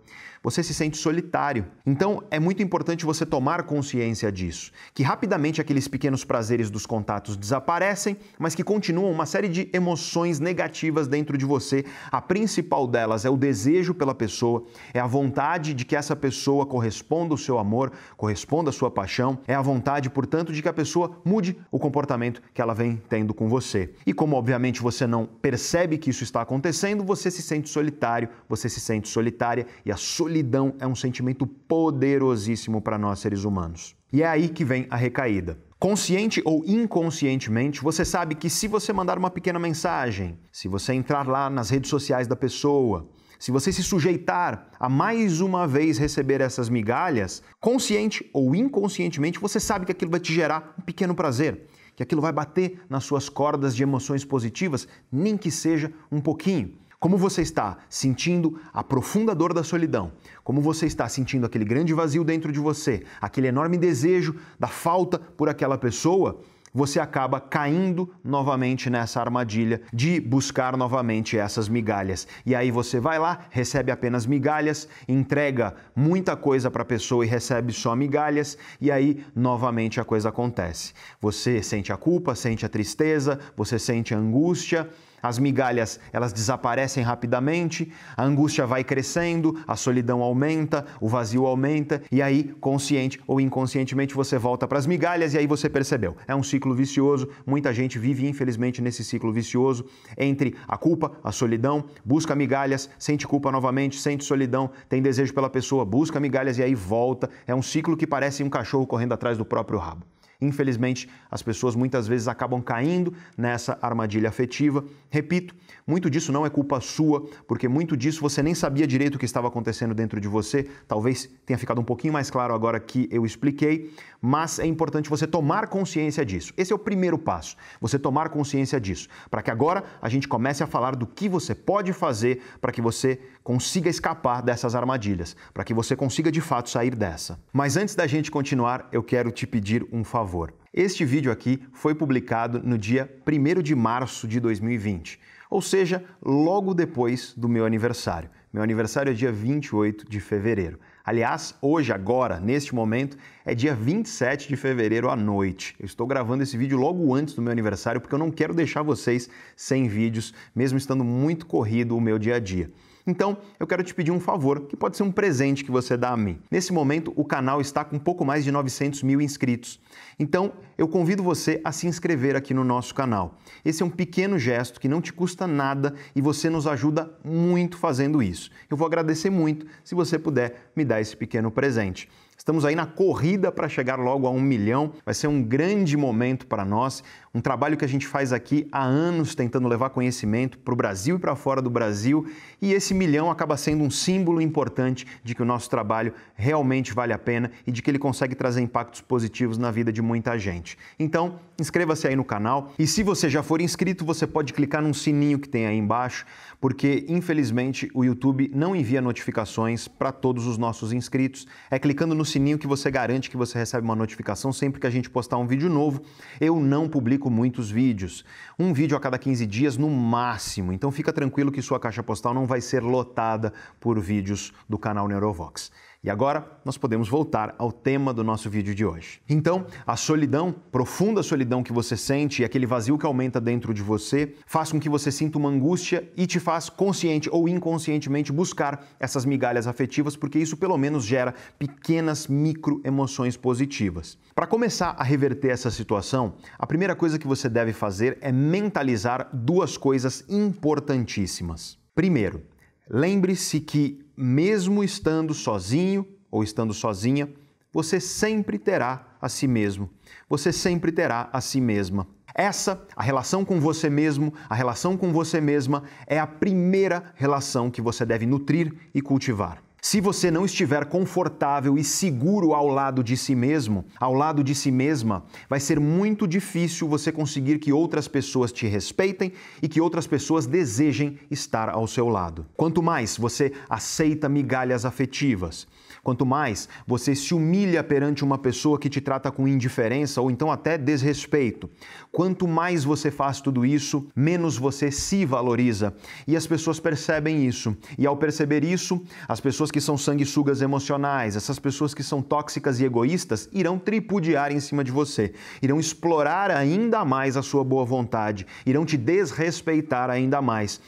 [0.44, 1.66] você se sente solitário.
[1.86, 7.36] Então é muito importante você tomar consciência disso, que rapidamente aqueles pequenos prazeres dos contatos
[7.36, 11.86] desaparecem, mas que continuam uma série de emoções negativas dentro de você.
[12.12, 16.66] A principal delas é o desejo pela pessoa, é a vontade de que essa pessoa
[16.66, 20.74] corresponda ao seu amor, corresponda à sua paixão, é a vontade, portanto, de que a
[20.74, 23.94] pessoa mude o comportamento que ela vem tendo com você.
[24.06, 28.70] E como obviamente você não percebe que isso está acontecendo, você se sente solitário, você
[28.70, 29.98] se sente solitária e a
[30.30, 33.96] solidão é um sentimento poderosíssimo para nós seres humanos.
[34.14, 35.58] E é aí que vem a recaída.
[35.80, 41.28] Consciente ou inconscientemente, você sabe que se você mandar uma pequena mensagem, se você entrar
[41.28, 46.42] lá nas redes sociais da pessoa, se você se sujeitar a mais uma vez receber
[46.42, 51.66] essas migalhas, consciente ou inconscientemente, você sabe que aquilo vai te gerar um pequeno prazer,
[51.96, 56.78] que aquilo vai bater nas suas cordas de emoções positivas, nem que seja um pouquinho.
[57.00, 60.12] Como você está sentindo a profunda dor da solidão?
[60.44, 65.18] Como você está sentindo aquele grande vazio dentro de você, aquele enorme desejo da falta
[65.18, 66.42] por aquela pessoa?
[66.72, 72.28] você acaba caindo novamente nessa armadilha de buscar novamente essas migalhas.
[72.46, 77.28] E aí você vai lá, recebe apenas migalhas, entrega muita coisa para a pessoa e
[77.28, 80.94] recebe só migalhas, e aí novamente a coisa acontece.
[81.20, 84.88] Você sente a culpa, sente a tristeza, você sente a angústia
[85.22, 92.02] as migalhas, elas desaparecem rapidamente, a angústia vai crescendo, a solidão aumenta, o vazio aumenta
[92.12, 96.16] e aí, consciente ou inconscientemente, você volta para as migalhas e aí você percebeu.
[96.28, 99.86] É um ciclo vicioso, muita gente vive infelizmente nesse ciclo vicioso
[100.18, 105.50] entre a culpa, a solidão, busca migalhas, sente culpa novamente, sente solidão, tem desejo pela
[105.50, 107.30] pessoa, busca migalhas e aí volta.
[107.46, 110.06] É um ciclo que parece um cachorro correndo atrás do próprio rabo.
[110.42, 114.86] Infelizmente, as pessoas muitas vezes acabam caindo nessa armadilha afetiva.
[115.10, 115.54] Repito,
[115.86, 119.26] muito disso não é culpa sua, porque muito disso você nem sabia direito o que
[119.26, 120.64] estava acontecendo dentro de você.
[120.88, 125.28] Talvez tenha ficado um pouquinho mais claro agora que eu expliquei, mas é importante você
[125.28, 126.54] tomar consciência disso.
[126.56, 130.64] Esse é o primeiro passo, você tomar consciência disso, para que agora a gente comece
[130.64, 135.66] a falar do que você pode fazer para que você consiga escapar dessas armadilhas, para
[135.66, 137.38] que você consiga de fato sair dessa.
[137.52, 140.54] Mas antes da gente continuar, eu quero te pedir um favor favor.
[140.72, 146.76] Este vídeo aqui foi publicado no dia 1 de março de 2020, ou seja, logo
[146.76, 148.30] depois do meu aniversário.
[148.54, 150.80] Meu aniversário é dia 28 de fevereiro.
[151.04, 155.76] Aliás, hoje, agora, neste momento, é dia 27 de fevereiro à noite.
[155.80, 158.84] Eu estou gravando esse vídeo logo antes do meu aniversário porque eu não quero deixar
[158.84, 162.70] vocês sem vídeos, mesmo estando muito corrido o meu dia a dia.
[163.10, 166.12] Então, eu quero te pedir um favor, que pode ser um presente que você dá
[166.12, 166.40] a mim.
[166.52, 169.80] Nesse momento, o canal está com um pouco mais de 900 mil inscritos.
[170.20, 173.40] Então, eu convido você a se inscrever aqui no nosso canal.
[173.66, 177.80] Esse é um pequeno gesto que não te custa nada e você nos ajuda muito
[177.80, 178.52] fazendo isso.
[178.70, 182.08] Eu vou agradecer muito se você puder me dar esse pequeno presente.
[182.50, 184.92] Estamos aí na corrida para chegar logo a um milhão.
[185.06, 188.84] Vai ser um grande momento para nós, um trabalho que a gente faz aqui há
[188.84, 192.28] anos tentando levar conhecimento para o Brasil e para fora do Brasil.
[192.60, 197.14] E esse milhão acaba sendo um símbolo importante de que o nosso trabalho realmente vale
[197.14, 200.76] a pena e de que ele consegue trazer impactos positivos na vida de muita gente.
[200.98, 204.92] Então, inscreva-se aí no canal e se você já for inscrito, você pode clicar num
[204.92, 206.26] sininho que tem aí embaixo,
[206.60, 211.48] porque infelizmente o YouTube não envia notificações para todos os nossos inscritos.
[211.72, 214.90] É clicando no sininho que você garante que você recebe uma notificação sempre que a
[214.90, 216.02] gente postar um vídeo novo.
[216.40, 218.26] Eu não publico muitos vídeos,
[218.58, 222.34] um vídeo a cada 15 dias no máximo, então fica tranquilo que sua caixa postal
[222.34, 225.72] não vai ser lotada por vídeos do canal Neurovox.
[226.02, 229.22] E agora nós podemos voltar ao tema do nosso vídeo de hoje.
[229.28, 233.84] Então, a solidão, profunda solidão que você sente e aquele vazio que aumenta dentro de
[233.84, 238.88] você, faz com que você sinta uma angústia e te faz consciente ou inconscientemente buscar
[238.98, 244.18] essas migalhas afetivas, porque isso pelo menos gera pequenas micro emoções positivas.
[244.34, 249.30] Para começar a reverter essa situação, a primeira coisa que você deve fazer é mentalizar
[249.34, 251.78] duas coisas importantíssimas.
[251.94, 252.42] Primeiro,
[252.90, 257.30] lembre-se que mesmo estando sozinho ou estando sozinha,
[257.72, 259.90] você sempre terá a si mesmo.
[260.28, 262.08] Você sempre terá a si mesma.
[262.34, 267.70] Essa, a relação com você mesmo, a relação com você mesma, é a primeira relação
[267.70, 269.62] que você deve nutrir e cultivar.
[269.82, 274.54] Se você não estiver confortável e seguro ao lado de si mesmo, ao lado de
[274.54, 279.80] si mesma, vai ser muito difícil você conseguir que outras pessoas te respeitem e que
[279.80, 282.46] outras pessoas desejem estar ao seu lado.
[282.58, 285.66] Quanto mais você aceita migalhas afetivas,
[286.04, 290.52] Quanto mais você se humilha perante uma pessoa que te trata com indiferença ou então
[290.52, 291.70] até desrespeito,
[292.12, 295.94] quanto mais você faz tudo isso, menos você se valoriza.
[296.28, 297.76] E as pessoas percebem isso.
[297.98, 302.80] E ao perceber isso, as pessoas que são sanguessugas emocionais, essas pessoas que são tóxicas
[302.80, 307.86] e egoístas, irão tripudiar em cima de você, irão explorar ainda mais a sua boa
[307.86, 310.80] vontade, irão te desrespeitar ainda mais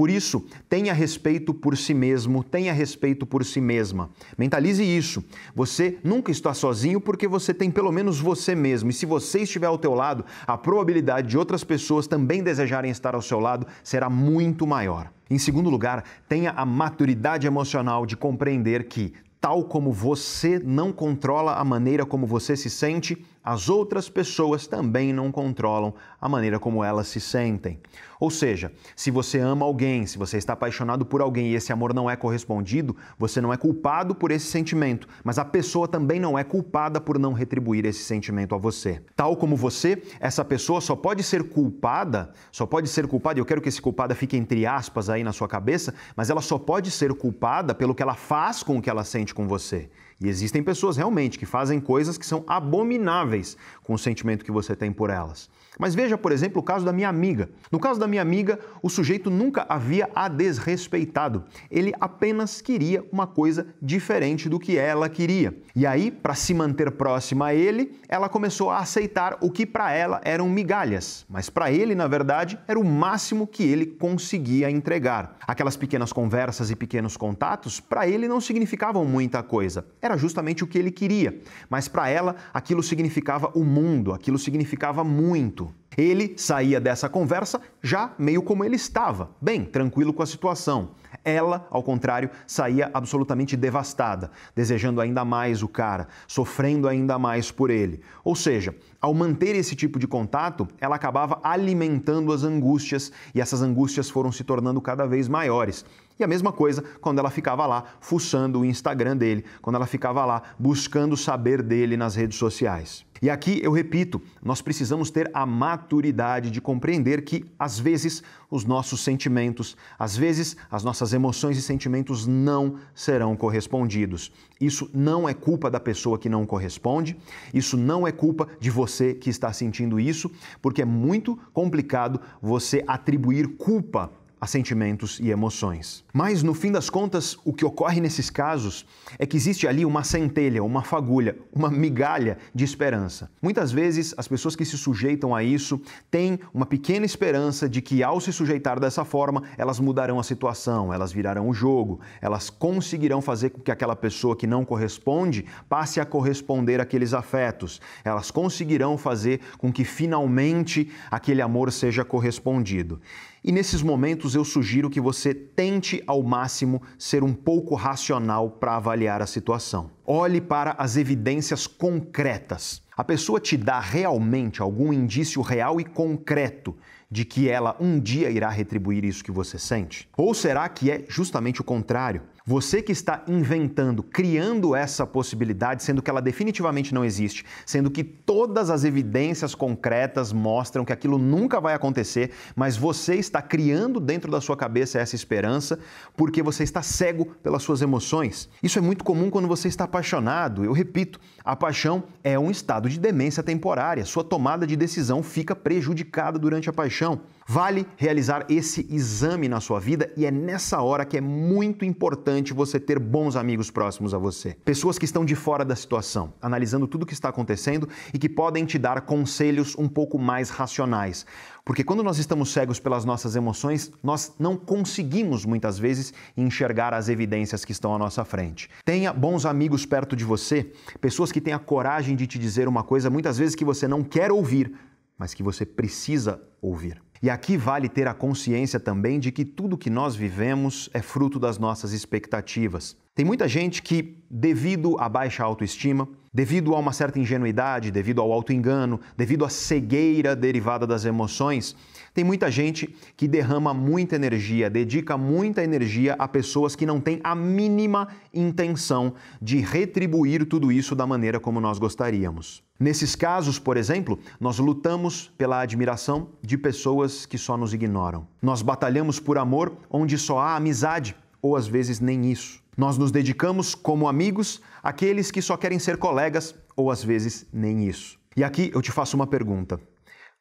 [0.00, 4.08] Por isso, tenha respeito por si mesmo, tenha respeito por si mesma.
[4.38, 5.22] Mentalize isso.
[5.54, 8.88] Você nunca está sozinho porque você tem pelo menos você mesmo.
[8.88, 13.14] E se você estiver ao teu lado, a probabilidade de outras pessoas também desejarem estar
[13.14, 15.12] ao seu lado será muito maior.
[15.28, 21.56] Em segundo lugar, tenha a maturidade emocional de compreender que tal como você não controla
[21.56, 26.84] a maneira como você se sente, as outras pessoas também não controlam a maneira como
[26.84, 27.80] elas se sentem.
[28.20, 31.94] Ou seja, se você ama alguém, se você está apaixonado por alguém e esse amor
[31.94, 36.38] não é correspondido, você não é culpado por esse sentimento, mas a pessoa também não
[36.38, 39.00] é culpada por não retribuir esse sentimento a você.
[39.16, 43.46] Tal como você, essa pessoa só pode ser culpada, só pode ser culpada, e eu
[43.46, 46.90] quero que esse culpada fique entre aspas aí na sua cabeça, mas ela só pode
[46.90, 49.88] ser culpada pelo que ela faz com o que ela sente com você.
[50.20, 54.76] E existem pessoas realmente que fazem coisas que são abomináveis com o sentimento que você
[54.76, 55.48] tem por elas.
[55.78, 57.48] Mas veja, por exemplo, o caso da minha amiga.
[57.72, 61.44] No caso da minha amiga, o sujeito nunca havia a desrespeitado.
[61.70, 65.56] Ele apenas queria uma coisa diferente do que ela queria.
[65.74, 69.90] E aí, para se manter próxima a ele, ela começou a aceitar o que para
[69.92, 75.38] ela eram migalhas, mas para ele, na verdade, era o máximo que ele conseguia entregar.
[75.46, 79.86] Aquelas pequenas conversas e pequenos contatos, para ele não significavam muita coisa.
[80.02, 81.40] Era justamente o que ele queria.
[81.68, 85.72] Mas para ela, aquilo significava o mundo, aquilo significava muito.
[85.96, 90.90] Ele saía dessa conversa já meio como ele estava, bem tranquilo com a situação.
[91.24, 97.70] Ela, ao contrário, saía absolutamente devastada, desejando ainda mais o cara, sofrendo ainda mais por
[97.70, 98.00] ele.
[98.24, 103.60] Ou seja, ao manter esse tipo de contato, ela acabava alimentando as angústias e essas
[103.60, 105.84] angústias foram se tornando cada vez maiores.
[106.20, 110.22] E a mesma coisa quando ela ficava lá fuçando o Instagram dele, quando ela ficava
[110.26, 113.06] lá buscando saber dele nas redes sociais.
[113.22, 118.64] E aqui eu repito, nós precisamos ter a maturidade de compreender que, às vezes, os
[118.64, 124.32] nossos sentimentos, às vezes, as nossas emoções e sentimentos não serão correspondidos.
[124.58, 127.16] Isso não é culpa da pessoa que não corresponde,
[127.52, 130.30] isso não é culpa de você que está sentindo isso,
[130.62, 134.10] porque é muito complicado você atribuir culpa
[134.40, 136.02] a sentimentos e emoções.
[136.12, 138.86] Mas, no fim das contas, o que ocorre nesses casos
[139.18, 143.30] é que existe ali uma centelha, uma fagulha, uma migalha de esperança.
[143.42, 145.80] Muitas vezes, as pessoas que se sujeitam a isso
[146.10, 150.92] têm uma pequena esperança de que, ao se sujeitar dessa forma, elas mudarão a situação,
[150.92, 156.00] elas virarão o jogo, elas conseguirão fazer com que aquela pessoa que não corresponde passe
[156.00, 163.00] a corresponder àqueles afetos, elas conseguirão fazer com que finalmente aquele amor seja correspondido.
[163.42, 168.76] E nesses momentos eu sugiro que você tente ao máximo ser um pouco racional para
[168.76, 169.90] avaliar a situação.
[170.04, 172.82] Olhe para as evidências concretas.
[172.94, 176.76] A pessoa te dá realmente algum indício real e concreto
[177.10, 180.06] de que ela um dia irá retribuir isso que você sente?
[180.16, 182.22] Ou será que é justamente o contrário?
[182.46, 188.02] Você que está inventando, criando essa possibilidade, sendo que ela definitivamente não existe, sendo que
[188.02, 194.30] todas as evidências concretas mostram que aquilo nunca vai acontecer, mas você está criando dentro
[194.30, 195.78] da sua cabeça essa esperança
[196.16, 198.48] porque você está cego pelas suas emoções.
[198.62, 200.64] Isso é muito comum quando você está apaixonado.
[200.64, 204.04] Eu repito, a paixão é um estado de demência temporária.
[204.04, 207.20] Sua tomada de decisão fica prejudicada durante a paixão.
[207.52, 212.52] Vale realizar esse exame na sua vida e é nessa hora que é muito importante
[212.52, 214.56] você ter bons amigos próximos a você.
[214.64, 218.28] Pessoas que estão de fora da situação, analisando tudo o que está acontecendo e que
[218.28, 221.26] podem te dar conselhos um pouco mais racionais.
[221.64, 227.08] Porque quando nós estamos cegos pelas nossas emoções, nós não conseguimos muitas vezes enxergar as
[227.08, 228.70] evidências que estão à nossa frente.
[228.84, 232.84] Tenha bons amigos perto de você, pessoas que têm a coragem de te dizer uma
[232.84, 234.72] coisa muitas vezes que você não quer ouvir,
[235.18, 237.09] mas que você precisa ouvir.
[237.22, 241.38] E aqui vale ter a consciência também de que tudo que nós vivemos é fruto
[241.38, 242.96] das nossas expectativas.
[243.14, 248.32] Tem muita gente que, devido à baixa autoestima, devido a uma certa ingenuidade, devido ao
[248.32, 251.76] auto-engano, devido à cegueira derivada das emoções,
[252.12, 257.20] tem muita gente que derrama muita energia, dedica muita energia a pessoas que não têm
[257.22, 262.62] a mínima intenção de retribuir tudo isso da maneira como nós gostaríamos.
[262.78, 268.26] Nesses casos, por exemplo, nós lutamos pela admiração de pessoas que só nos ignoram.
[268.40, 272.60] Nós batalhamos por amor onde só há amizade, ou às vezes nem isso.
[272.76, 277.86] Nós nos dedicamos como amigos àqueles que só querem ser colegas, ou às vezes nem
[277.86, 278.18] isso.
[278.36, 279.78] E aqui eu te faço uma pergunta: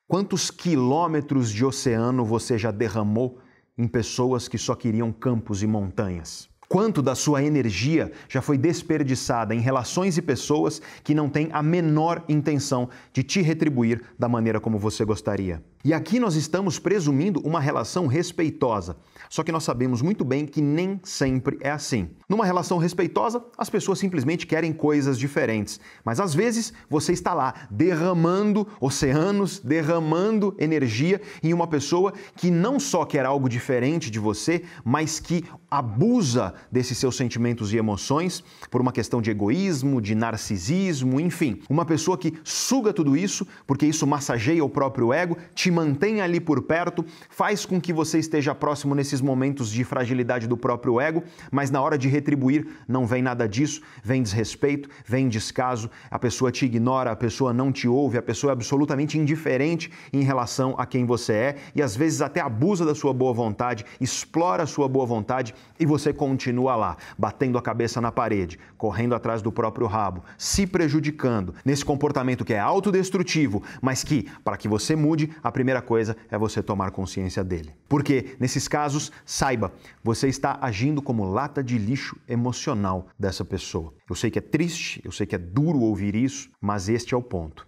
[0.10, 3.38] quantos quilômetros de oceano você já derramou
[3.78, 6.50] em pessoas que só queriam campos e montanhas?
[6.68, 11.62] Quanto da sua energia já foi desperdiçada em relações e pessoas que não têm a
[11.62, 15.64] menor intenção de te retribuir da maneira como você gostaria?
[15.82, 18.98] E aqui nós estamos presumindo uma relação respeitosa.
[19.30, 22.10] Só que nós sabemos muito bem que nem sempre é assim.
[22.28, 25.80] Numa relação respeitosa, as pessoas simplesmente querem coisas diferentes.
[26.04, 32.78] Mas às vezes você está lá derramando oceanos, derramando energia em uma pessoa que não
[32.78, 38.82] só quer algo diferente de você, mas que abusa desses seus sentimentos e emoções por
[38.82, 41.62] uma questão de egoísmo, de narcisismo, enfim.
[41.70, 46.40] Uma pessoa que suga tudo isso porque isso massageia o próprio ego, te mantém ali
[46.40, 51.24] por perto, faz com que você esteja próximo nesses momentos de fragilidade do próprio ego,
[51.52, 56.52] mas na hora de retribuir não vem nada disso, vem desrespeito, vem descaso, a pessoa
[56.52, 60.86] te ignora, a pessoa não te ouve, a pessoa é absolutamente indiferente em relação a
[60.86, 64.88] quem você é e às vezes até abusa da sua boa vontade, explora a sua
[64.88, 69.88] boa vontade e você continua lá, batendo a cabeça na parede, correndo atrás do próprio
[69.88, 75.52] rabo, se prejudicando nesse comportamento que é autodestrutivo, mas que, para que você mude, a
[75.60, 77.76] primeira coisa é você tomar consciência dele.
[77.90, 83.94] Porque, nesses casos, saiba, você está agindo como lata de lixo emocional dessa pessoa.
[84.10, 87.18] Eu sei que é triste, eu sei que é duro ouvir isso, mas este é
[87.18, 87.68] o ponto.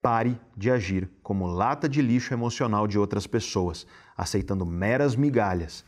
[0.00, 5.84] Pare de agir como lata de lixo emocional de outras pessoas, aceitando meras migalhas.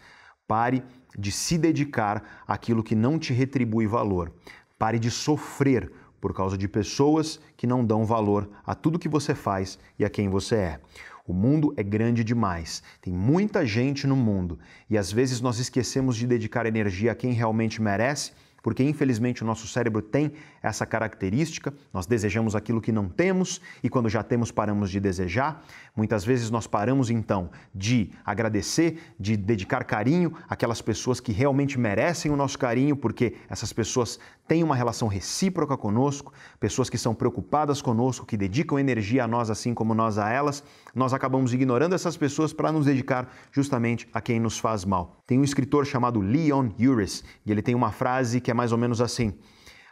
[0.49, 0.83] Pare
[1.17, 4.33] de se dedicar àquilo que não te retribui valor.
[4.77, 5.89] Pare de sofrer
[6.21, 10.11] por causa de pessoas que não dão valor a tudo que você faz e a
[10.11, 10.81] quem você é.
[11.27, 14.59] O mundo é grande demais, tem muita gente no mundo.
[14.91, 18.33] E às vezes nós esquecemos de dedicar energia a quem realmente merece
[18.65, 23.91] porque infelizmente o nosso cérebro tem essa característica, nós desejamos aquilo que não temos e
[23.91, 25.63] quando já temos paramos de desejar.
[25.95, 32.33] Muitas vezes nós paramos então de agradecer, de dedicar carinho àquelas pessoas que realmente merecem
[32.33, 37.81] o nosso carinho, porque essas pessoas têm uma relação recíproca conosco, pessoas que são preocupadas
[37.81, 40.63] conosco, que dedicam energia a nós assim como nós a elas.
[40.95, 45.17] Nós acabamos ignorando essas pessoas para nos dedicar justamente a quem nos faz mal.
[45.27, 48.79] Tem um escritor chamado Leon Uris e ele tem uma frase que é mais ou
[48.79, 49.35] menos assim: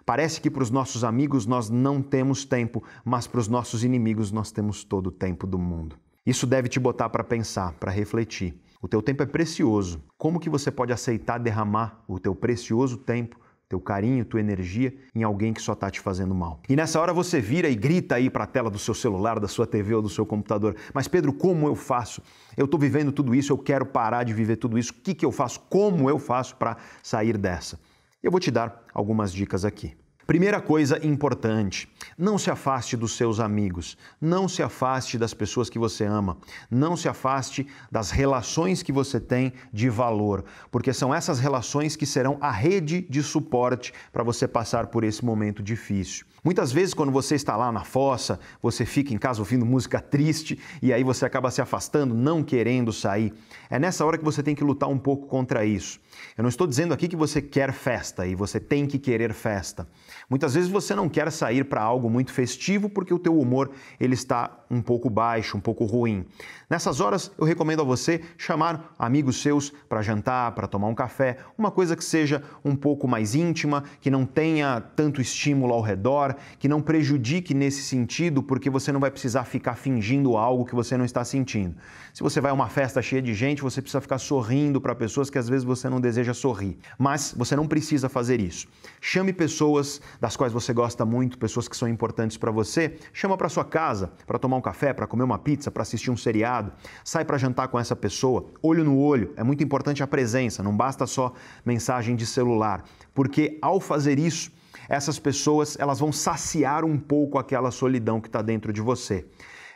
[0.05, 4.33] Parece que para os nossos amigos nós não temos tempo, mas para os nossos inimigos
[4.33, 5.97] nós temos todo o tempo do mundo.
[6.27, 8.61] Isso deve te botar para pensar, para refletir.
[8.81, 10.03] O teu tempo é precioso.
[10.19, 13.39] Como que você pode aceitar derramar o teu precioso tempo
[13.73, 16.61] teu carinho, tua energia em alguém que só está te fazendo mal.
[16.69, 19.49] E nessa hora você vira e grita aí para a tela do seu celular, da
[19.49, 20.77] sua TV ou do seu computador.
[20.93, 22.21] Mas Pedro, como eu faço?
[22.55, 24.93] Eu estou vivendo tudo isso, eu quero parar de viver tudo isso.
[24.93, 25.59] O que, que eu faço?
[25.71, 27.81] Como eu faço para sair dessa?
[28.23, 29.97] Eu vou te dar algumas dicas aqui.
[30.27, 35.79] Primeira coisa importante: não se afaste dos seus amigos, não se afaste das pessoas que
[35.79, 36.37] você ama,
[36.71, 42.07] não se afaste das relações que você tem de valor, porque são essas relações que
[42.07, 46.27] serão a rede de suporte para você passar por esse momento difícil.
[46.45, 50.59] Muitas vezes, quando você está lá na fossa, você fica em casa ouvindo música triste
[50.83, 53.33] e aí você acaba se afastando, não querendo sair.
[53.71, 56.01] É nessa hora que você tem que lutar um pouco contra isso.
[56.37, 59.87] Eu não estou dizendo aqui que você quer festa e você tem que querer festa.
[60.29, 63.71] Muitas vezes você não quer sair para algo muito festivo porque o teu humor
[64.01, 66.25] ele está um pouco baixo, um pouco ruim.
[66.71, 71.37] Nessas horas eu recomendo a você chamar amigos seus para jantar, para tomar um café,
[71.59, 76.35] uma coisa que seja um pouco mais íntima, que não tenha tanto estímulo ao redor,
[76.59, 80.97] que não prejudique nesse sentido, porque você não vai precisar ficar fingindo algo que você
[80.97, 81.77] não está sentindo.
[82.15, 85.29] Se você vai a uma festa cheia de gente, você precisa ficar sorrindo para pessoas
[85.29, 86.79] que às vezes você não deseja sorrir.
[86.99, 88.67] Mas você não precisa fazer isso.
[89.01, 93.49] Chame pessoas das quais você gosta muito, pessoas que são importantes para você, chama para
[93.49, 96.73] sua casa para tomar um café, para comer uma pizza, para assistir um seriado.
[97.05, 99.33] Sai para jantar com essa pessoa, olho no olho.
[99.37, 101.33] É muito importante a presença, não basta só
[101.65, 102.85] mensagem de celular,
[103.15, 104.51] porque ao fazer isso,
[104.89, 109.25] essas pessoas elas vão saciar um pouco aquela solidão que está dentro de você.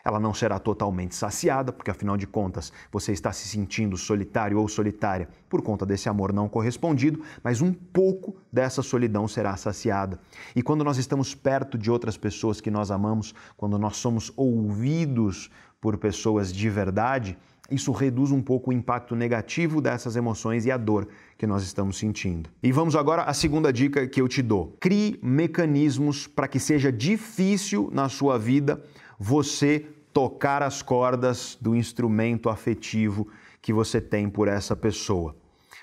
[0.06, 4.68] Ela não será totalmente saciada, porque afinal de contas você está se sentindo solitário ou
[4.68, 10.20] solitária por conta desse amor não correspondido, mas um pouco dessa solidão será saciada.
[10.54, 15.50] E quando nós estamos perto de outras pessoas que nós amamos, quando nós somos ouvidos
[15.80, 17.36] por pessoas de verdade,
[17.68, 21.98] isso reduz um pouco o impacto negativo dessas emoções e a dor que nós estamos
[21.98, 22.48] sentindo.
[22.62, 24.76] E vamos agora à segunda dica que eu te dou.
[24.78, 28.80] Crie mecanismos para que seja difícil na sua vida
[29.18, 29.86] você
[30.16, 33.28] tocar as cordas do instrumento afetivo
[33.60, 35.36] que você tem por essa pessoa.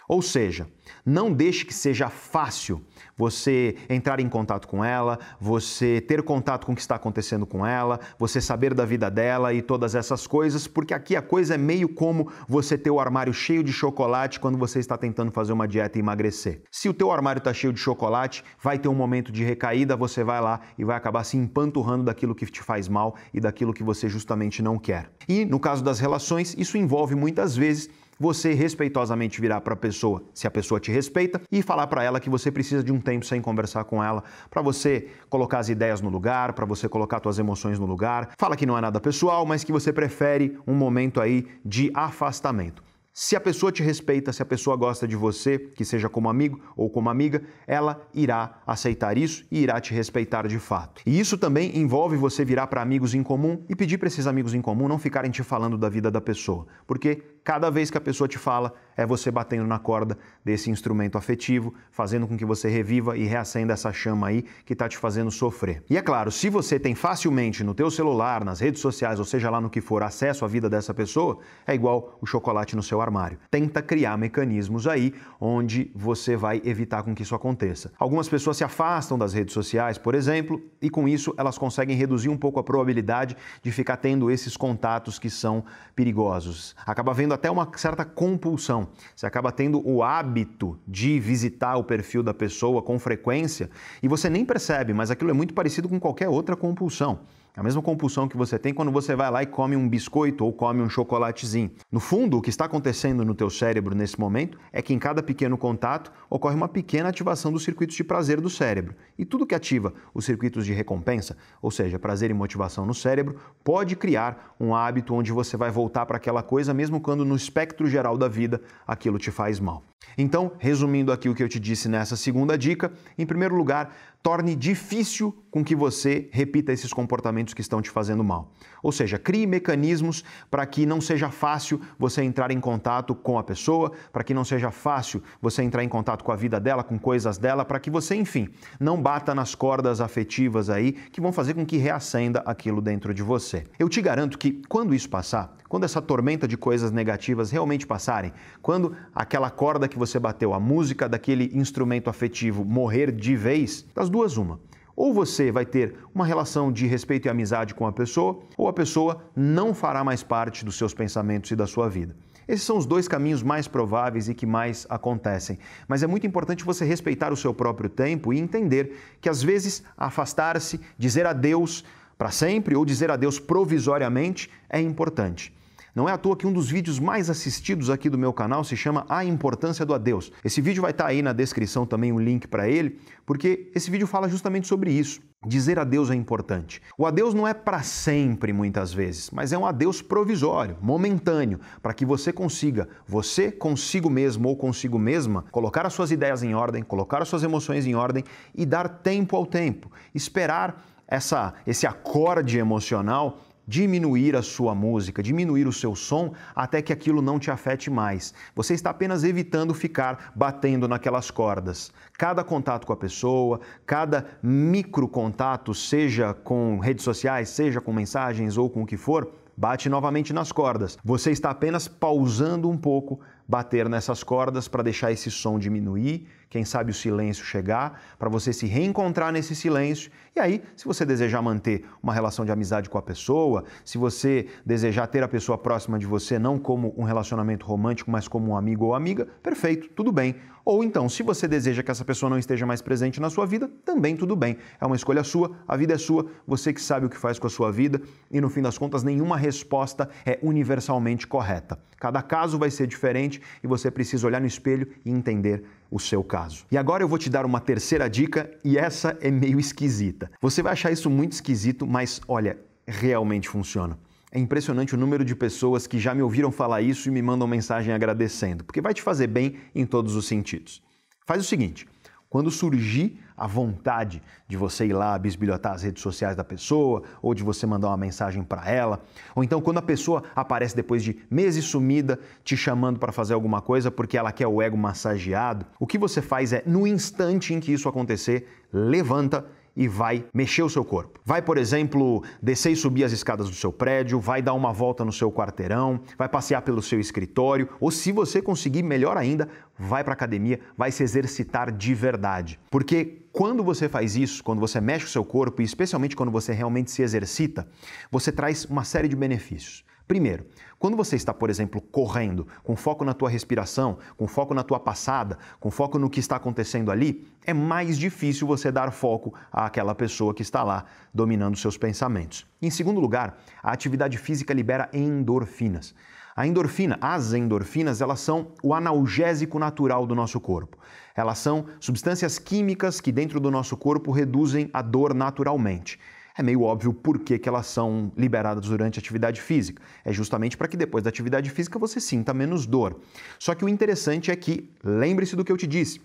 [0.07, 0.67] Ou seja,
[1.05, 2.83] não deixe que seja fácil
[3.15, 7.65] você entrar em contato com ela, você ter contato com o que está acontecendo com
[7.65, 11.57] ela, você saber da vida dela e todas essas coisas, porque aqui a coisa é
[11.57, 15.67] meio como você ter o armário cheio de chocolate quando você está tentando fazer uma
[15.67, 16.61] dieta e emagrecer.
[16.71, 20.23] Se o teu armário está cheio de chocolate, vai ter um momento de recaída, você
[20.23, 23.83] vai lá e vai acabar se empanturrando daquilo que te faz mal e daquilo que
[23.83, 25.09] você justamente não quer.
[25.27, 27.89] E no caso das relações, isso envolve muitas vezes
[28.23, 32.21] você respeitosamente virar para a pessoa, se a pessoa te respeita, e falar para ela
[32.21, 35.99] que você precisa de um tempo sem conversar com ela, para você colocar as ideias
[35.99, 38.29] no lugar, para você colocar suas emoções no lugar.
[38.37, 42.81] Fala que não é nada pessoal, mas que você prefere um momento aí de afastamento.
[43.15, 46.59] Se a pessoa te respeita, se a pessoa gosta de você, que seja como amigo
[46.75, 50.99] ou como amiga, ela irá aceitar isso e irá te respeitar de fato.
[51.05, 54.55] E isso também envolve você virar para amigos em comum e pedir para esses amigos
[54.55, 58.01] em comum não ficarem te falando da vida da pessoa, porque cada vez que a
[58.01, 62.69] pessoa te fala, é você batendo na corda desse instrumento afetivo, fazendo com que você
[62.69, 65.83] reviva e reacenda essa chama aí que está te fazendo sofrer.
[65.89, 69.49] E é claro, se você tem facilmente no teu celular, nas redes sociais, ou seja
[69.49, 73.01] lá no que for, acesso à vida dessa pessoa, é igual o chocolate no seu
[73.01, 73.39] armário.
[73.49, 77.91] Tenta criar mecanismos aí onde você vai evitar com que isso aconteça.
[77.97, 82.29] Algumas pessoas se afastam das redes sociais, por exemplo, e com isso elas conseguem reduzir
[82.29, 85.63] um pouco a probabilidade de ficar tendo esses contatos que são
[85.95, 86.75] perigosos.
[86.85, 88.89] Acaba vendo até uma certa compulsão.
[89.15, 93.69] Você acaba tendo o hábito de visitar o perfil da pessoa com frequência
[94.01, 97.19] e você nem percebe, mas aquilo é muito parecido com qualquer outra compulsão.
[97.55, 100.51] A mesma compulsão que você tem quando você vai lá e come um biscoito ou
[100.51, 101.69] come um chocolatezinho.
[101.91, 105.21] No fundo, o que está acontecendo no teu cérebro nesse momento é que em cada
[105.21, 108.95] pequeno contato ocorre uma pequena ativação dos circuitos de prazer do cérebro.
[109.19, 113.35] E tudo que ativa os circuitos de recompensa, ou seja, prazer e motivação no cérebro,
[113.63, 117.87] pode criar um hábito onde você vai voltar para aquela coisa mesmo quando no espectro
[117.87, 119.83] geral da vida aquilo te faz mal.
[120.17, 124.55] Então, resumindo aqui o que eu te disse nessa segunda dica, em primeiro lugar, torne
[124.55, 128.51] difícil com que você repita esses comportamentos que estão te fazendo mal.
[128.81, 133.43] Ou seja, crie mecanismos para que não seja fácil você entrar em contato com a
[133.43, 136.97] pessoa, para que não seja fácil você entrar em contato com a vida dela, com
[136.97, 138.49] coisas dela, para que você, enfim,
[138.79, 143.21] não bata nas cordas afetivas aí que vão fazer com que reacenda aquilo dentro de
[143.21, 143.65] você.
[143.77, 148.33] Eu te garanto que quando isso passar, quando essa tormenta de coisas negativas realmente passarem,
[148.61, 154.09] quando aquela corda que você bateu, a música daquele instrumento afetivo morrer de vez, das
[154.13, 154.59] duas uma.
[154.95, 158.73] Ou você vai ter uma relação de respeito e amizade com a pessoa, ou a
[158.73, 162.15] pessoa não fará mais parte dos seus pensamentos e da sua vida.
[162.47, 165.57] Esses são os dois caminhos mais prováveis e que mais acontecem.
[165.87, 169.81] Mas é muito importante você respeitar o seu próprio tempo e entender que às vezes
[169.97, 171.83] afastar-se, dizer adeus
[172.15, 175.51] para sempre ou dizer adeus provisoriamente é importante.
[175.95, 178.75] Não é à toa que um dos vídeos mais assistidos aqui do meu canal se
[178.75, 180.31] chama A Importância do Adeus.
[180.43, 184.07] Esse vídeo vai estar aí na descrição também um link para ele, porque esse vídeo
[184.07, 185.21] fala justamente sobre isso.
[185.45, 186.81] Dizer adeus é importante.
[186.97, 191.93] O adeus não é para sempre, muitas vezes, mas é um adeus provisório, momentâneo, para
[191.93, 196.81] que você consiga, você consigo mesmo ou consigo mesma, colocar as suas ideias em ordem,
[196.81, 198.23] colocar as suas emoções em ordem
[198.55, 199.91] e dar tempo ao tempo.
[200.15, 203.37] Esperar essa, esse acorde emocional
[203.67, 208.33] diminuir a sua música, diminuir o seu som até que aquilo não te afete mais.
[208.55, 211.91] Você está apenas evitando ficar batendo naquelas cordas.
[212.17, 218.57] Cada contato com a pessoa, cada micro contato, seja com redes sociais, seja com mensagens
[218.57, 220.97] ou com o que for, bate novamente nas cordas.
[221.03, 226.63] Você está apenas pausando um pouco, bater nessas cordas para deixar esse som diminuir quem
[226.63, 230.11] sabe o silêncio chegar, para você se reencontrar nesse silêncio.
[230.35, 234.45] E aí, se você desejar manter uma relação de amizade com a pessoa, se você
[234.63, 238.55] desejar ter a pessoa próxima de você não como um relacionamento romântico, mas como um
[238.55, 240.35] amigo ou amiga, perfeito, tudo bem.
[240.63, 243.69] Ou então, se você deseja que essa pessoa não esteja mais presente na sua vida,
[243.83, 244.57] também tudo bem.
[244.79, 247.47] É uma escolha sua, a vida é sua, você que sabe o que faz com
[247.47, 247.99] a sua vida
[248.29, 251.79] e no fim das contas nenhuma resposta é universalmente correta.
[251.99, 256.23] Cada caso vai ser diferente e você precisa olhar no espelho e entender o seu
[256.23, 256.65] caso.
[256.71, 260.31] E agora eu vou te dar uma terceira dica e essa é meio esquisita.
[260.41, 263.95] Você vai achar isso muito esquisito, mas olha, realmente funciona.
[264.31, 267.47] É impressionante o número de pessoas que já me ouviram falar isso e me mandam
[267.47, 270.81] mensagem agradecendo, porque vai te fazer bem em todos os sentidos.
[271.27, 271.87] Faz o seguinte:
[272.27, 277.33] quando surgir a vontade de você ir lá bisbilhotar as redes sociais da pessoa, ou
[277.33, 279.01] de você mandar uma mensagem para ela,
[279.35, 283.61] ou então quando a pessoa aparece depois de meses sumida te chamando para fazer alguma
[283.61, 287.59] coisa porque ela quer o ego massageado, o que você faz é, no instante em
[287.59, 291.19] que isso acontecer, levanta e vai mexer o seu corpo.
[291.25, 295.03] Vai, por exemplo, descer e subir as escadas do seu prédio, vai dar uma volta
[295.03, 300.03] no seu quarteirão, vai passear pelo seu escritório, ou se você conseguir, melhor ainda, vai
[300.03, 302.59] para academia, vai se exercitar de verdade.
[302.69, 306.53] Porque quando você faz isso, quando você mexe o seu corpo e especialmente quando você
[306.53, 307.67] realmente se exercita,
[308.11, 309.83] você traz uma série de benefícios.
[310.07, 310.45] Primeiro,
[310.77, 314.79] quando você está, por exemplo, correndo, com foco na tua respiração, com foco na tua
[314.79, 319.95] passada, com foco no que está acontecendo ali, é mais difícil você dar foco àquela
[319.95, 322.45] pessoa que está lá dominando seus pensamentos.
[322.61, 325.95] Em segundo lugar, a atividade física libera endorfinas.
[326.35, 330.77] A endorfina, as endorfinas, elas são o analgésico natural do nosso corpo.
[331.15, 335.99] Elas são substâncias químicas que dentro do nosso corpo reduzem a dor naturalmente
[336.35, 339.81] é meio óbvio por que, elas são liberadas durante a atividade física.
[340.03, 342.99] É justamente para que depois da atividade física você sinta menos dor.
[343.37, 346.01] Só que o interessante é que, lembre-se do que eu te disse,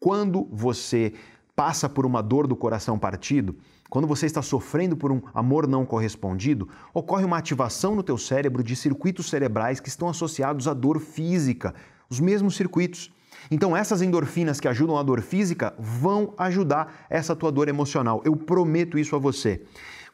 [0.00, 1.12] quando você
[1.54, 3.56] passa por uma dor do coração partido,
[3.88, 8.62] quando você está sofrendo por um amor não correspondido, ocorre uma ativação no teu cérebro
[8.62, 11.74] de circuitos cerebrais que estão associados à dor física,
[12.08, 13.12] os mesmos circuitos.
[13.50, 18.20] Então, essas endorfinas que ajudam a dor física vão ajudar essa tua dor emocional.
[18.24, 19.62] Eu prometo isso a você.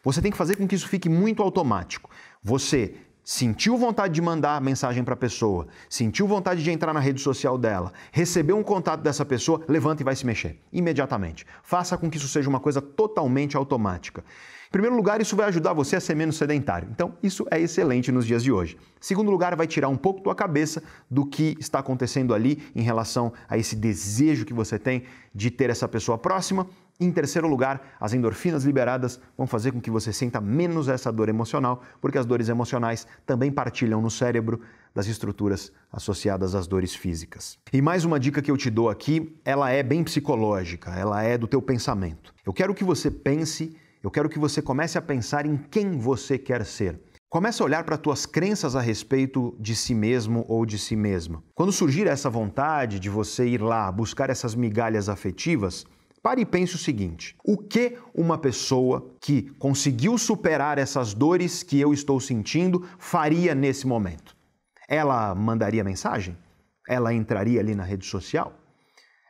[0.04, 2.10] Você tem que fazer com que isso fique muito automático.
[2.42, 7.20] Você sentiu vontade de mandar mensagem para a pessoa, sentiu vontade de entrar na rede
[7.20, 11.46] social dela, recebeu um contato dessa pessoa, levanta e vai se mexer imediatamente.
[11.62, 14.24] Faça com que isso seja uma coisa totalmente automática.
[14.68, 16.88] Em primeiro lugar, isso vai ajudar você a ser menos sedentário.
[16.90, 18.74] Então, isso é excelente nos dias de hoje.
[18.74, 22.80] Em segundo lugar, vai tirar um pouco tua cabeça do que está acontecendo ali em
[22.80, 25.04] relação a esse desejo que você tem
[25.34, 26.66] de ter essa pessoa próxima.
[27.04, 31.28] Em terceiro lugar, as endorfinas liberadas vão fazer com que você sinta menos essa dor
[31.28, 34.60] emocional, porque as dores emocionais também partilham no cérebro
[34.94, 37.58] das estruturas associadas às dores físicas.
[37.72, 41.38] E mais uma dica que eu te dou aqui, ela é bem psicológica, ela é
[41.38, 42.34] do teu pensamento.
[42.44, 46.36] Eu quero que você pense eu quero que você comece a pensar em quem você
[46.36, 47.00] quer ser.
[47.28, 51.42] Comece a olhar para tuas crenças a respeito de si mesmo ou de si mesma.
[51.54, 55.86] Quando surgir essa vontade de você ir lá buscar essas migalhas afetivas,
[56.22, 61.80] pare e pense o seguinte: o que uma pessoa que conseguiu superar essas dores que
[61.80, 64.36] eu estou sentindo faria nesse momento?
[64.88, 66.36] Ela mandaria mensagem?
[66.88, 68.58] Ela entraria ali na rede social?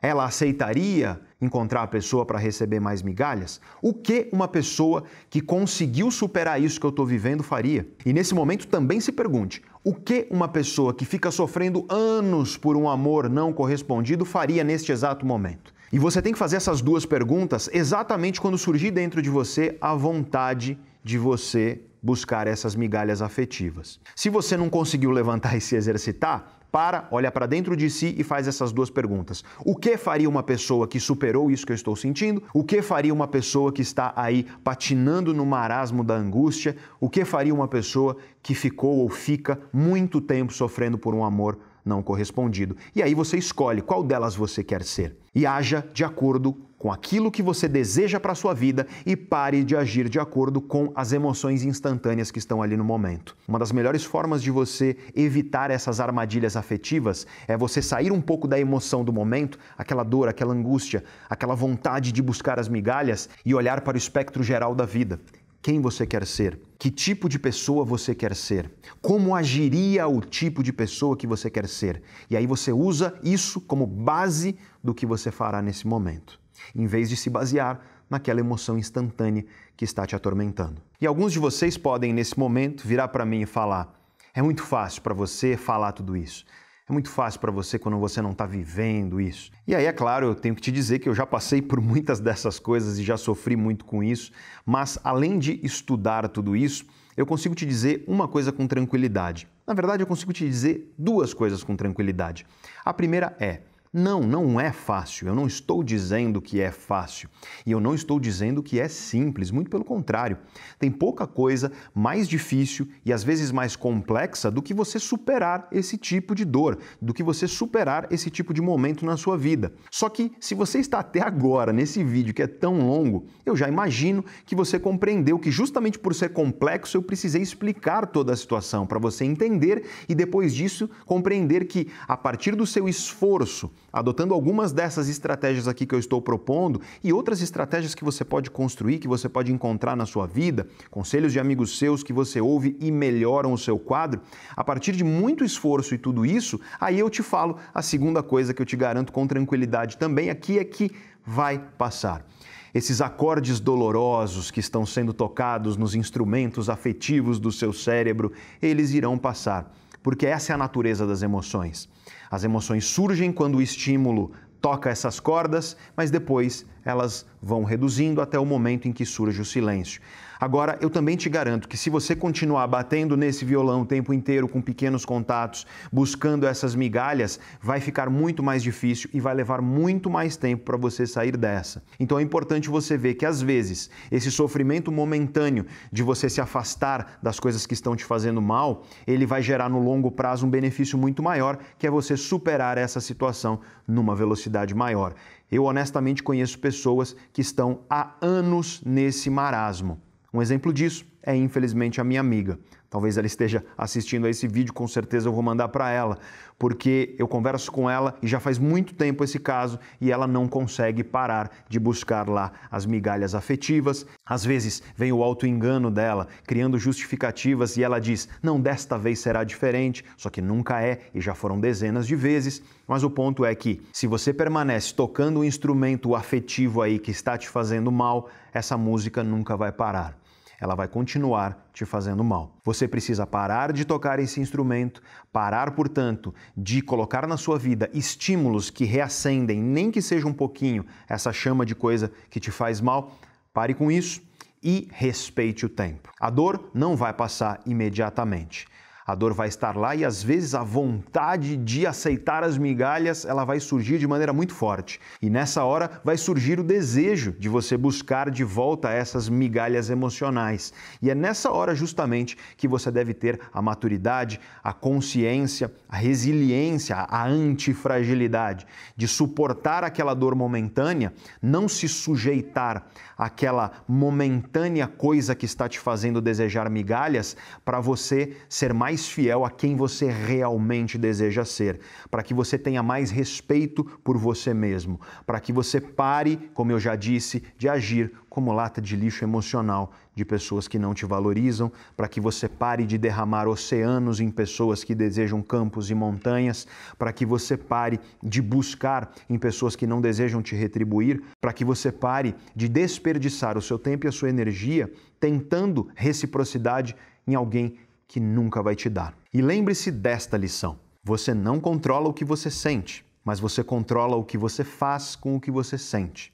[0.03, 3.61] ela aceitaria encontrar a pessoa para receber mais migalhas?
[3.81, 7.87] O que uma pessoa que conseguiu superar isso que eu estou vivendo faria?
[8.05, 12.75] E nesse momento também se pergunte: o que uma pessoa que fica sofrendo anos por
[12.75, 15.72] um amor não correspondido faria neste exato momento?
[15.93, 19.93] E você tem que fazer essas duas perguntas exatamente quando surgir dentro de você a
[19.93, 23.99] vontade de você buscar essas migalhas afetivas.
[24.15, 28.23] Se você não conseguiu levantar e se exercitar, para, olha para dentro de si e
[28.23, 29.43] faz essas duas perguntas.
[29.63, 32.41] O que faria uma pessoa que superou isso que eu estou sentindo?
[32.55, 36.75] O que faria uma pessoa que está aí patinando no marasmo da angústia?
[36.99, 41.59] O que faria uma pessoa que ficou ou fica muito tempo sofrendo por um amor
[41.85, 42.75] não correspondido?
[42.95, 47.31] E aí você escolhe qual delas você quer ser e haja de acordo com aquilo
[47.31, 51.13] que você deseja para a sua vida e pare de agir de acordo com as
[51.13, 53.37] emoções instantâneas que estão ali no momento.
[53.47, 58.49] Uma das melhores formas de você evitar essas armadilhas afetivas é você sair um pouco
[58.49, 63.55] da emoção do momento, aquela dor, aquela angústia, aquela vontade de buscar as migalhas e
[63.55, 65.21] olhar para o espectro geral da vida
[65.63, 68.69] quem você quer ser, que tipo de pessoa você quer ser,
[69.01, 72.03] como agiria o tipo de pessoa que você quer ser.
[72.29, 76.43] E aí você usa isso como base do que você fará nesse momento
[76.75, 79.45] em vez de se basear naquela emoção instantânea
[79.75, 80.81] que está te atormentando.
[81.01, 83.99] E alguns de vocês podem, nesse momento, virar para mim e falar:
[84.33, 86.45] é muito fácil para você falar tudo isso.
[86.89, 89.49] É muito fácil para você quando você não está vivendo isso.
[89.65, 92.19] E aí, é claro, eu tenho que te dizer que eu já passei por muitas
[92.19, 94.33] dessas coisas e já sofri muito com isso,
[94.65, 99.47] mas além de estudar tudo isso, eu consigo te dizer uma coisa com tranquilidade.
[99.65, 102.45] Na verdade, eu consigo te dizer duas coisas com tranquilidade.
[102.83, 103.61] A primeira é:
[103.93, 105.27] não, não é fácil.
[105.27, 107.29] Eu não estou dizendo que é fácil.
[107.63, 110.39] E eu não estou dizendo que é simples, muito pelo contrário.
[110.79, 115.95] Tem pouca coisa mais difícil e às vezes mais complexa do que você superar esse
[115.95, 119.71] tipo de dor, do que você superar esse tipo de momento na sua vida.
[119.91, 123.67] Só que se você está até agora nesse vídeo que é tão longo, eu já
[123.67, 128.87] imagino que você compreendeu que justamente por ser complexo eu precisei explicar toda a situação
[128.87, 134.71] para você entender e depois disso compreender que a partir do seu esforço adotando algumas
[134.71, 139.07] dessas estratégias aqui que eu estou propondo e outras estratégias que você pode construir, que
[139.07, 143.53] você pode encontrar na sua vida, conselhos de amigos seus que você ouve e melhoram
[143.53, 144.19] o seu quadro,
[144.55, 148.53] a partir de muito esforço e tudo isso, aí eu te falo a segunda coisa
[148.53, 150.91] que eu te garanto com tranquilidade também aqui é que
[151.23, 152.25] vai passar
[152.73, 159.15] esses acordes dolorosos que estão sendo tocados nos instrumentos afetivos do seu cérebro, eles irão
[159.15, 159.71] passar,
[160.01, 161.87] porque essa é a natureza das emoções.
[162.33, 168.39] As emoções surgem quando o estímulo toca essas cordas, mas depois elas vão reduzindo até
[168.39, 170.01] o momento em que surge o silêncio.
[170.43, 174.45] Agora, eu também te garanto que se você continuar batendo nesse violão o tempo inteiro
[174.45, 180.09] com pequenos contatos, buscando essas migalhas, vai ficar muito mais difícil e vai levar muito
[180.09, 181.81] mais tempo para você sair dessa.
[181.97, 187.19] Então é importante você ver que às vezes esse sofrimento momentâneo de você se afastar
[187.23, 190.97] das coisas que estão te fazendo mal, ele vai gerar no longo prazo um benefício
[190.97, 195.13] muito maior, que é você superar essa situação numa velocidade maior.
[195.49, 200.01] Eu honestamente conheço pessoas que estão há anos nesse marasmo.
[200.33, 202.59] Um exemplo disso é, infelizmente, a minha amiga.
[202.89, 206.19] Talvez ela esteja assistindo a esse vídeo, com certeza eu vou mandar para ela,
[206.59, 210.47] porque eu converso com ela e já faz muito tempo esse caso e ela não
[210.47, 214.05] consegue parar de buscar lá as migalhas afetivas.
[214.23, 219.43] Às vezes vem o auto-engano dela, criando justificativas e ela diz: "Não, desta vez será
[219.43, 222.61] diferente", só que nunca é e já foram dezenas de vezes.
[222.87, 227.39] Mas o ponto é que se você permanece tocando o instrumento afetivo aí que está
[227.39, 230.22] te fazendo mal, essa música nunca vai parar
[230.63, 232.55] ela vai continuar te fazendo mal.
[232.63, 238.69] Você precisa parar de tocar esse instrumento, parar, portanto, de colocar na sua vida estímulos
[238.69, 243.17] que reacendem, nem que seja um pouquinho, essa chama de coisa que te faz mal.
[243.53, 244.21] Pare com isso
[244.63, 246.09] e respeite o tempo.
[246.17, 248.65] A dor não vai passar imediatamente.
[249.05, 253.43] A dor vai estar lá e às vezes a vontade de aceitar as migalhas, ela
[253.43, 254.99] vai surgir de maneira muito forte.
[255.21, 260.71] E nessa hora vai surgir o desejo de você buscar de volta essas migalhas emocionais.
[261.01, 266.95] E é nessa hora justamente que você deve ter a maturidade, a consciência, a resiliência,
[266.95, 272.87] a antifragilidade de suportar aquela dor momentânea, não se sujeitar
[273.25, 279.49] àquela momentânea coisa que está te fazendo desejar migalhas para você ser mais fiel a
[279.49, 281.79] quem você realmente deseja ser,
[282.11, 286.79] para que você tenha mais respeito por você mesmo, para que você pare, como eu
[286.79, 291.71] já disse, de agir como lata de lixo emocional de pessoas que não te valorizam,
[291.95, 296.65] para que você pare de derramar oceanos em pessoas que desejam campos e montanhas,
[296.97, 301.63] para que você pare de buscar em pessoas que não desejam te retribuir, para que
[301.63, 306.95] você pare de desperdiçar o seu tempo e a sua energia tentando reciprocidade
[307.27, 307.75] em alguém
[308.07, 309.15] que nunca vai te dar.
[309.31, 314.23] E lembre-se desta lição: você não controla o que você sente, mas você controla o
[314.23, 316.33] que você faz com o que você sente.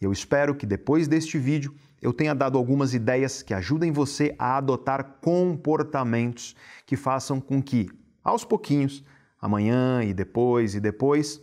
[0.00, 4.56] Eu espero que depois deste vídeo eu tenha dado algumas ideias que ajudem você a
[4.56, 7.90] adotar comportamentos que façam com que,
[8.24, 9.04] aos pouquinhos,
[9.38, 11.42] amanhã e depois e depois,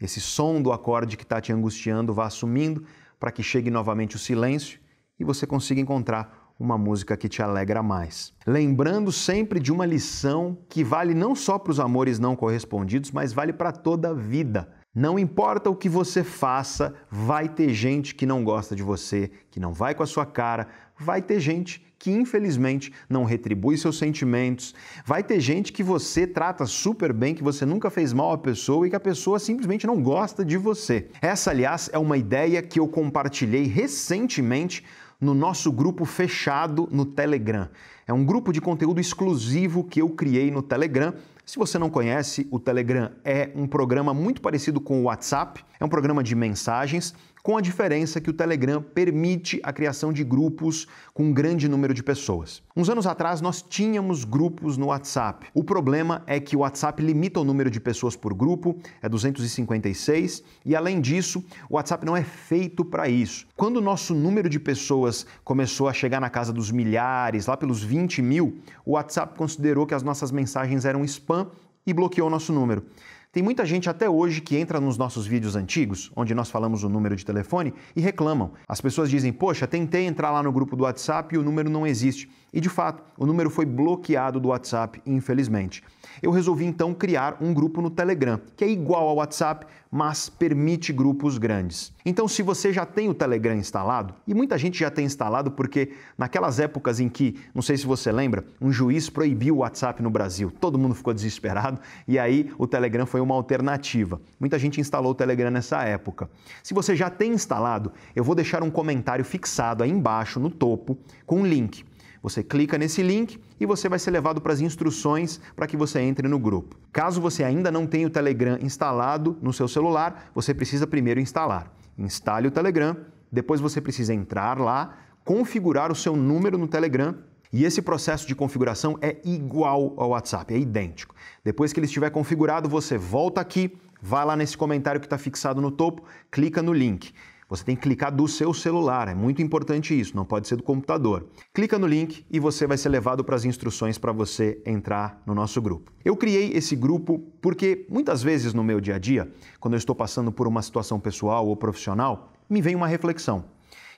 [0.00, 2.84] esse som do acorde que está te angustiando vá sumindo
[3.20, 4.80] para que chegue novamente o silêncio
[5.20, 8.32] e você consiga encontrar uma música que te alegra mais.
[8.46, 13.32] Lembrando sempre de uma lição que vale não só para os amores não correspondidos, mas
[13.32, 14.77] vale para toda a vida.
[14.98, 19.60] Não importa o que você faça, vai ter gente que não gosta de você, que
[19.60, 20.66] não vai com a sua cara,
[20.98, 24.74] vai ter gente que infelizmente não retribui seus sentimentos,
[25.06, 28.88] vai ter gente que você trata super bem, que você nunca fez mal à pessoa
[28.88, 31.06] e que a pessoa simplesmente não gosta de você.
[31.22, 34.84] Essa, aliás, é uma ideia que eu compartilhei recentemente
[35.20, 37.68] no nosso grupo fechado no Telegram.
[38.04, 41.14] É um grupo de conteúdo exclusivo que eu criei no Telegram.
[41.48, 45.82] Se você não conhece, o Telegram é um programa muito parecido com o WhatsApp, é
[45.82, 47.14] um programa de mensagens
[47.48, 51.94] com a diferença que o Telegram permite a criação de grupos com um grande número
[51.94, 52.62] de pessoas.
[52.76, 55.46] Uns anos atrás nós tínhamos grupos no WhatsApp.
[55.54, 60.42] O problema é que o WhatsApp limita o número de pessoas por grupo, é 256,
[60.62, 63.46] e além disso, o WhatsApp não é feito para isso.
[63.56, 67.82] Quando o nosso número de pessoas começou a chegar na casa dos milhares, lá pelos
[67.82, 71.50] 20 mil, o WhatsApp considerou que as nossas mensagens eram spam
[71.86, 72.84] e bloqueou o nosso número.
[73.30, 76.88] Tem muita gente até hoje que entra nos nossos vídeos antigos, onde nós falamos o
[76.88, 78.52] número de telefone, e reclamam.
[78.66, 81.86] As pessoas dizem: Poxa, tentei entrar lá no grupo do WhatsApp e o número não
[81.86, 82.30] existe.
[82.54, 85.82] E de fato, o número foi bloqueado do WhatsApp, infelizmente.
[86.22, 90.92] Eu resolvi então criar um grupo no Telegram, que é igual ao WhatsApp, mas permite
[90.92, 91.92] grupos grandes.
[92.04, 95.92] Então, se você já tem o Telegram instalado, e muita gente já tem instalado porque
[96.16, 100.10] naquelas épocas em que, não sei se você lembra, um juiz proibiu o WhatsApp no
[100.10, 104.20] Brasil, todo mundo ficou desesperado e aí o Telegram foi uma alternativa.
[104.38, 106.28] Muita gente instalou o Telegram nessa época.
[106.62, 110.98] Se você já tem instalado, eu vou deixar um comentário fixado aí embaixo no topo
[111.24, 111.87] com um link.
[112.22, 116.00] Você clica nesse link e você vai ser levado para as instruções para que você
[116.00, 116.76] entre no grupo.
[116.92, 121.72] Caso você ainda não tenha o Telegram instalado no seu celular, você precisa primeiro instalar.
[121.96, 122.96] Instale o Telegram,
[123.30, 127.14] depois você precisa entrar lá, configurar o seu número no Telegram
[127.52, 131.14] e esse processo de configuração é igual ao WhatsApp, é idêntico.
[131.42, 135.60] Depois que ele estiver configurado, você volta aqui, vai lá nesse comentário que está fixado
[135.60, 137.12] no topo, clica no link.
[137.48, 140.62] Você tem que clicar do seu celular, é muito importante isso, não pode ser do
[140.62, 141.28] computador.
[141.54, 145.34] Clica no link e você vai ser levado para as instruções para você entrar no
[145.34, 145.90] nosso grupo.
[146.04, 149.96] Eu criei esse grupo porque muitas vezes no meu dia a dia, quando eu estou
[149.96, 153.46] passando por uma situação pessoal ou profissional, me vem uma reflexão.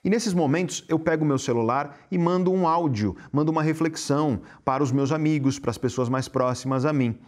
[0.01, 4.81] E nesses momentos eu pego meu celular e mando um áudio, mando uma reflexão para
[4.81, 7.19] os meus amigos, para as pessoas mais próximas a mim.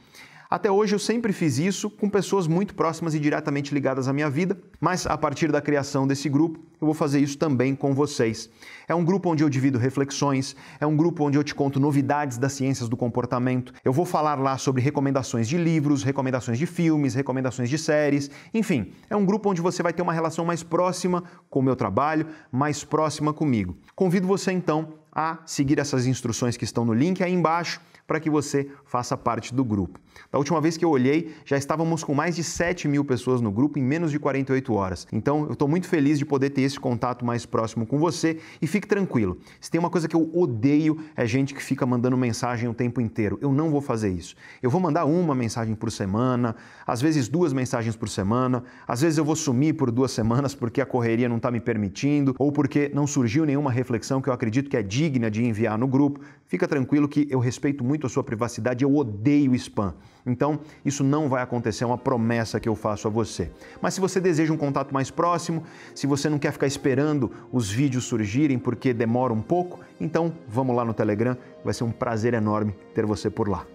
[0.54, 4.30] Até hoje eu sempre fiz isso com pessoas muito próximas e diretamente ligadas à minha
[4.30, 8.52] vida, mas a partir da criação desse grupo, eu vou fazer isso também com vocês.
[8.88, 12.38] É um grupo onde eu divido reflexões, é um grupo onde eu te conto novidades
[12.38, 13.74] das ciências do comportamento.
[13.84, 18.94] Eu vou falar lá sobre recomendações de livros, recomendações de filmes, recomendações de séries, enfim,
[19.10, 22.28] é um grupo onde você vai ter uma relação mais próxima com o meu trabalho,
[22.52, 23.76] mais próxima comigo.
[23.96, 28.30] Convido você então a seguir essas instruções que estão no link aí embaixo para que
[28.30, 30.00] você faça parte do grupo.
[30.32, 33.52] Da última vez que eu olhei, já estávamos com mais de 7 mil pessoas no
[33.52, 35.08] grupo em menos de 48 horas.
[35.12, 38.68] Então, eu estou muito feliz de poder ter esse contato mais próximo com você e
[38.68, 39.38] fique tranquilo.
[39.60, 43.02] Se tem uma coisa que eu odeio é gente que fica mandando mensagem o tempo
[43.02, 43.38] inteiro.
[43.42, 44.36] Eu não vou fazer isso.
[44.62, 49.18] Eu vou mandar uma mensagem por semana, às vezes duas mensagens por semana, às vezes
[49.18, 52.92] eu vou sumir por duas semanas porque a correria não está me permitindo ou porque
[52.94, 56.20] não surgiu nenhuma reflexão que eu acredito que é digna de enviar no grupo.
[56.54, 59.96] Fica tranquilo que eu respeito muito a sua privacidade, eu odeio spam.
[60.24, 63.50] Então, isso não vai acontecer, é uma promessa que eu faço a você.
[63.82, 65.64] Mas se você deseja um contato mais próximo,
[65.96, 70.76] se você não quer ficar esperando os vídeos surgirem porque demora um pouco, então vamos
[70.76, 71.36] lá no Telegram,
[71.66, 73.66] vai ser um prazer enorme ter você por lá.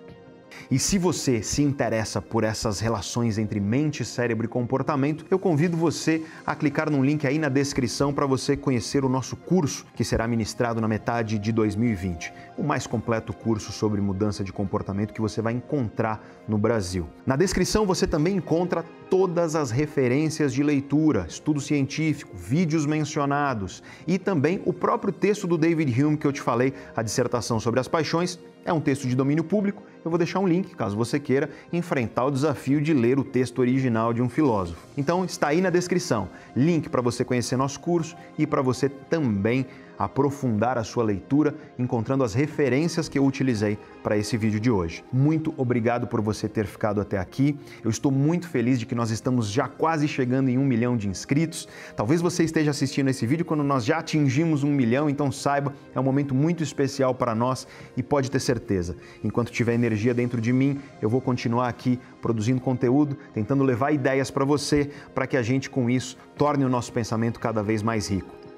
[0.71, 5.77] E se você se interessa por essas relações entre mente, cérebro e comportamento, eu convido
[5.77, 10.05] você a clicar no link aí na descrição para você conhecer o nosso curso que
[10.05, 12.33] será ministrado na metade de 2020.
[12.57, 17.09] O mais completo curso sobre mudança de comportamento que você vai encontrar no Brasil.
[17.27, 24.19] Na descrição você também encontra todas as referências de leitura, estudo científico, vídeos mencionados e
[24.19, 27.89] também o próprio texto do David Hume que eu te falei, a dissertação sobre as
[27.89, 28.39] paixões
[28.69, 29.83] é um texto de domínio público.
[30.05, 33.59] Eu vou deixar um link caso você queira enfrentar o desafio de ler o texto
[33.59, 34.87] original de um filósofo.
[34.97, 39.67] Então está aí na descrição, link para você conhecer nosso curso e para você também
[39.99, 45.05] aprofundar a sua leitura, encontrando as referências que eu utilizei para esse vídeo de hoje.
[45.13, 47.59] Muito obrigado por você ter ficado até aqui.
[47.83, 51.09] Eu estou muito feliz de que nós estamos já quase chegando em um milhão de
[51.09, 51.67] inscritos.
[51.97, 55.99] Talvez você esteja assistindo esse vídeo quando nós já atingimos um milhão, então saiba, é
[55.99, 60.53] um momento muito especial para nós e pode ter certeza, enquanto tiver energia dentro de
[60.53, 65.43] mim, eu vou continuar aqui produzindo conteúdo, tentando levar ideias para você, para que a
[65.43, 68.48] gente com isso torne o nosso pensamento cada vez mais rico.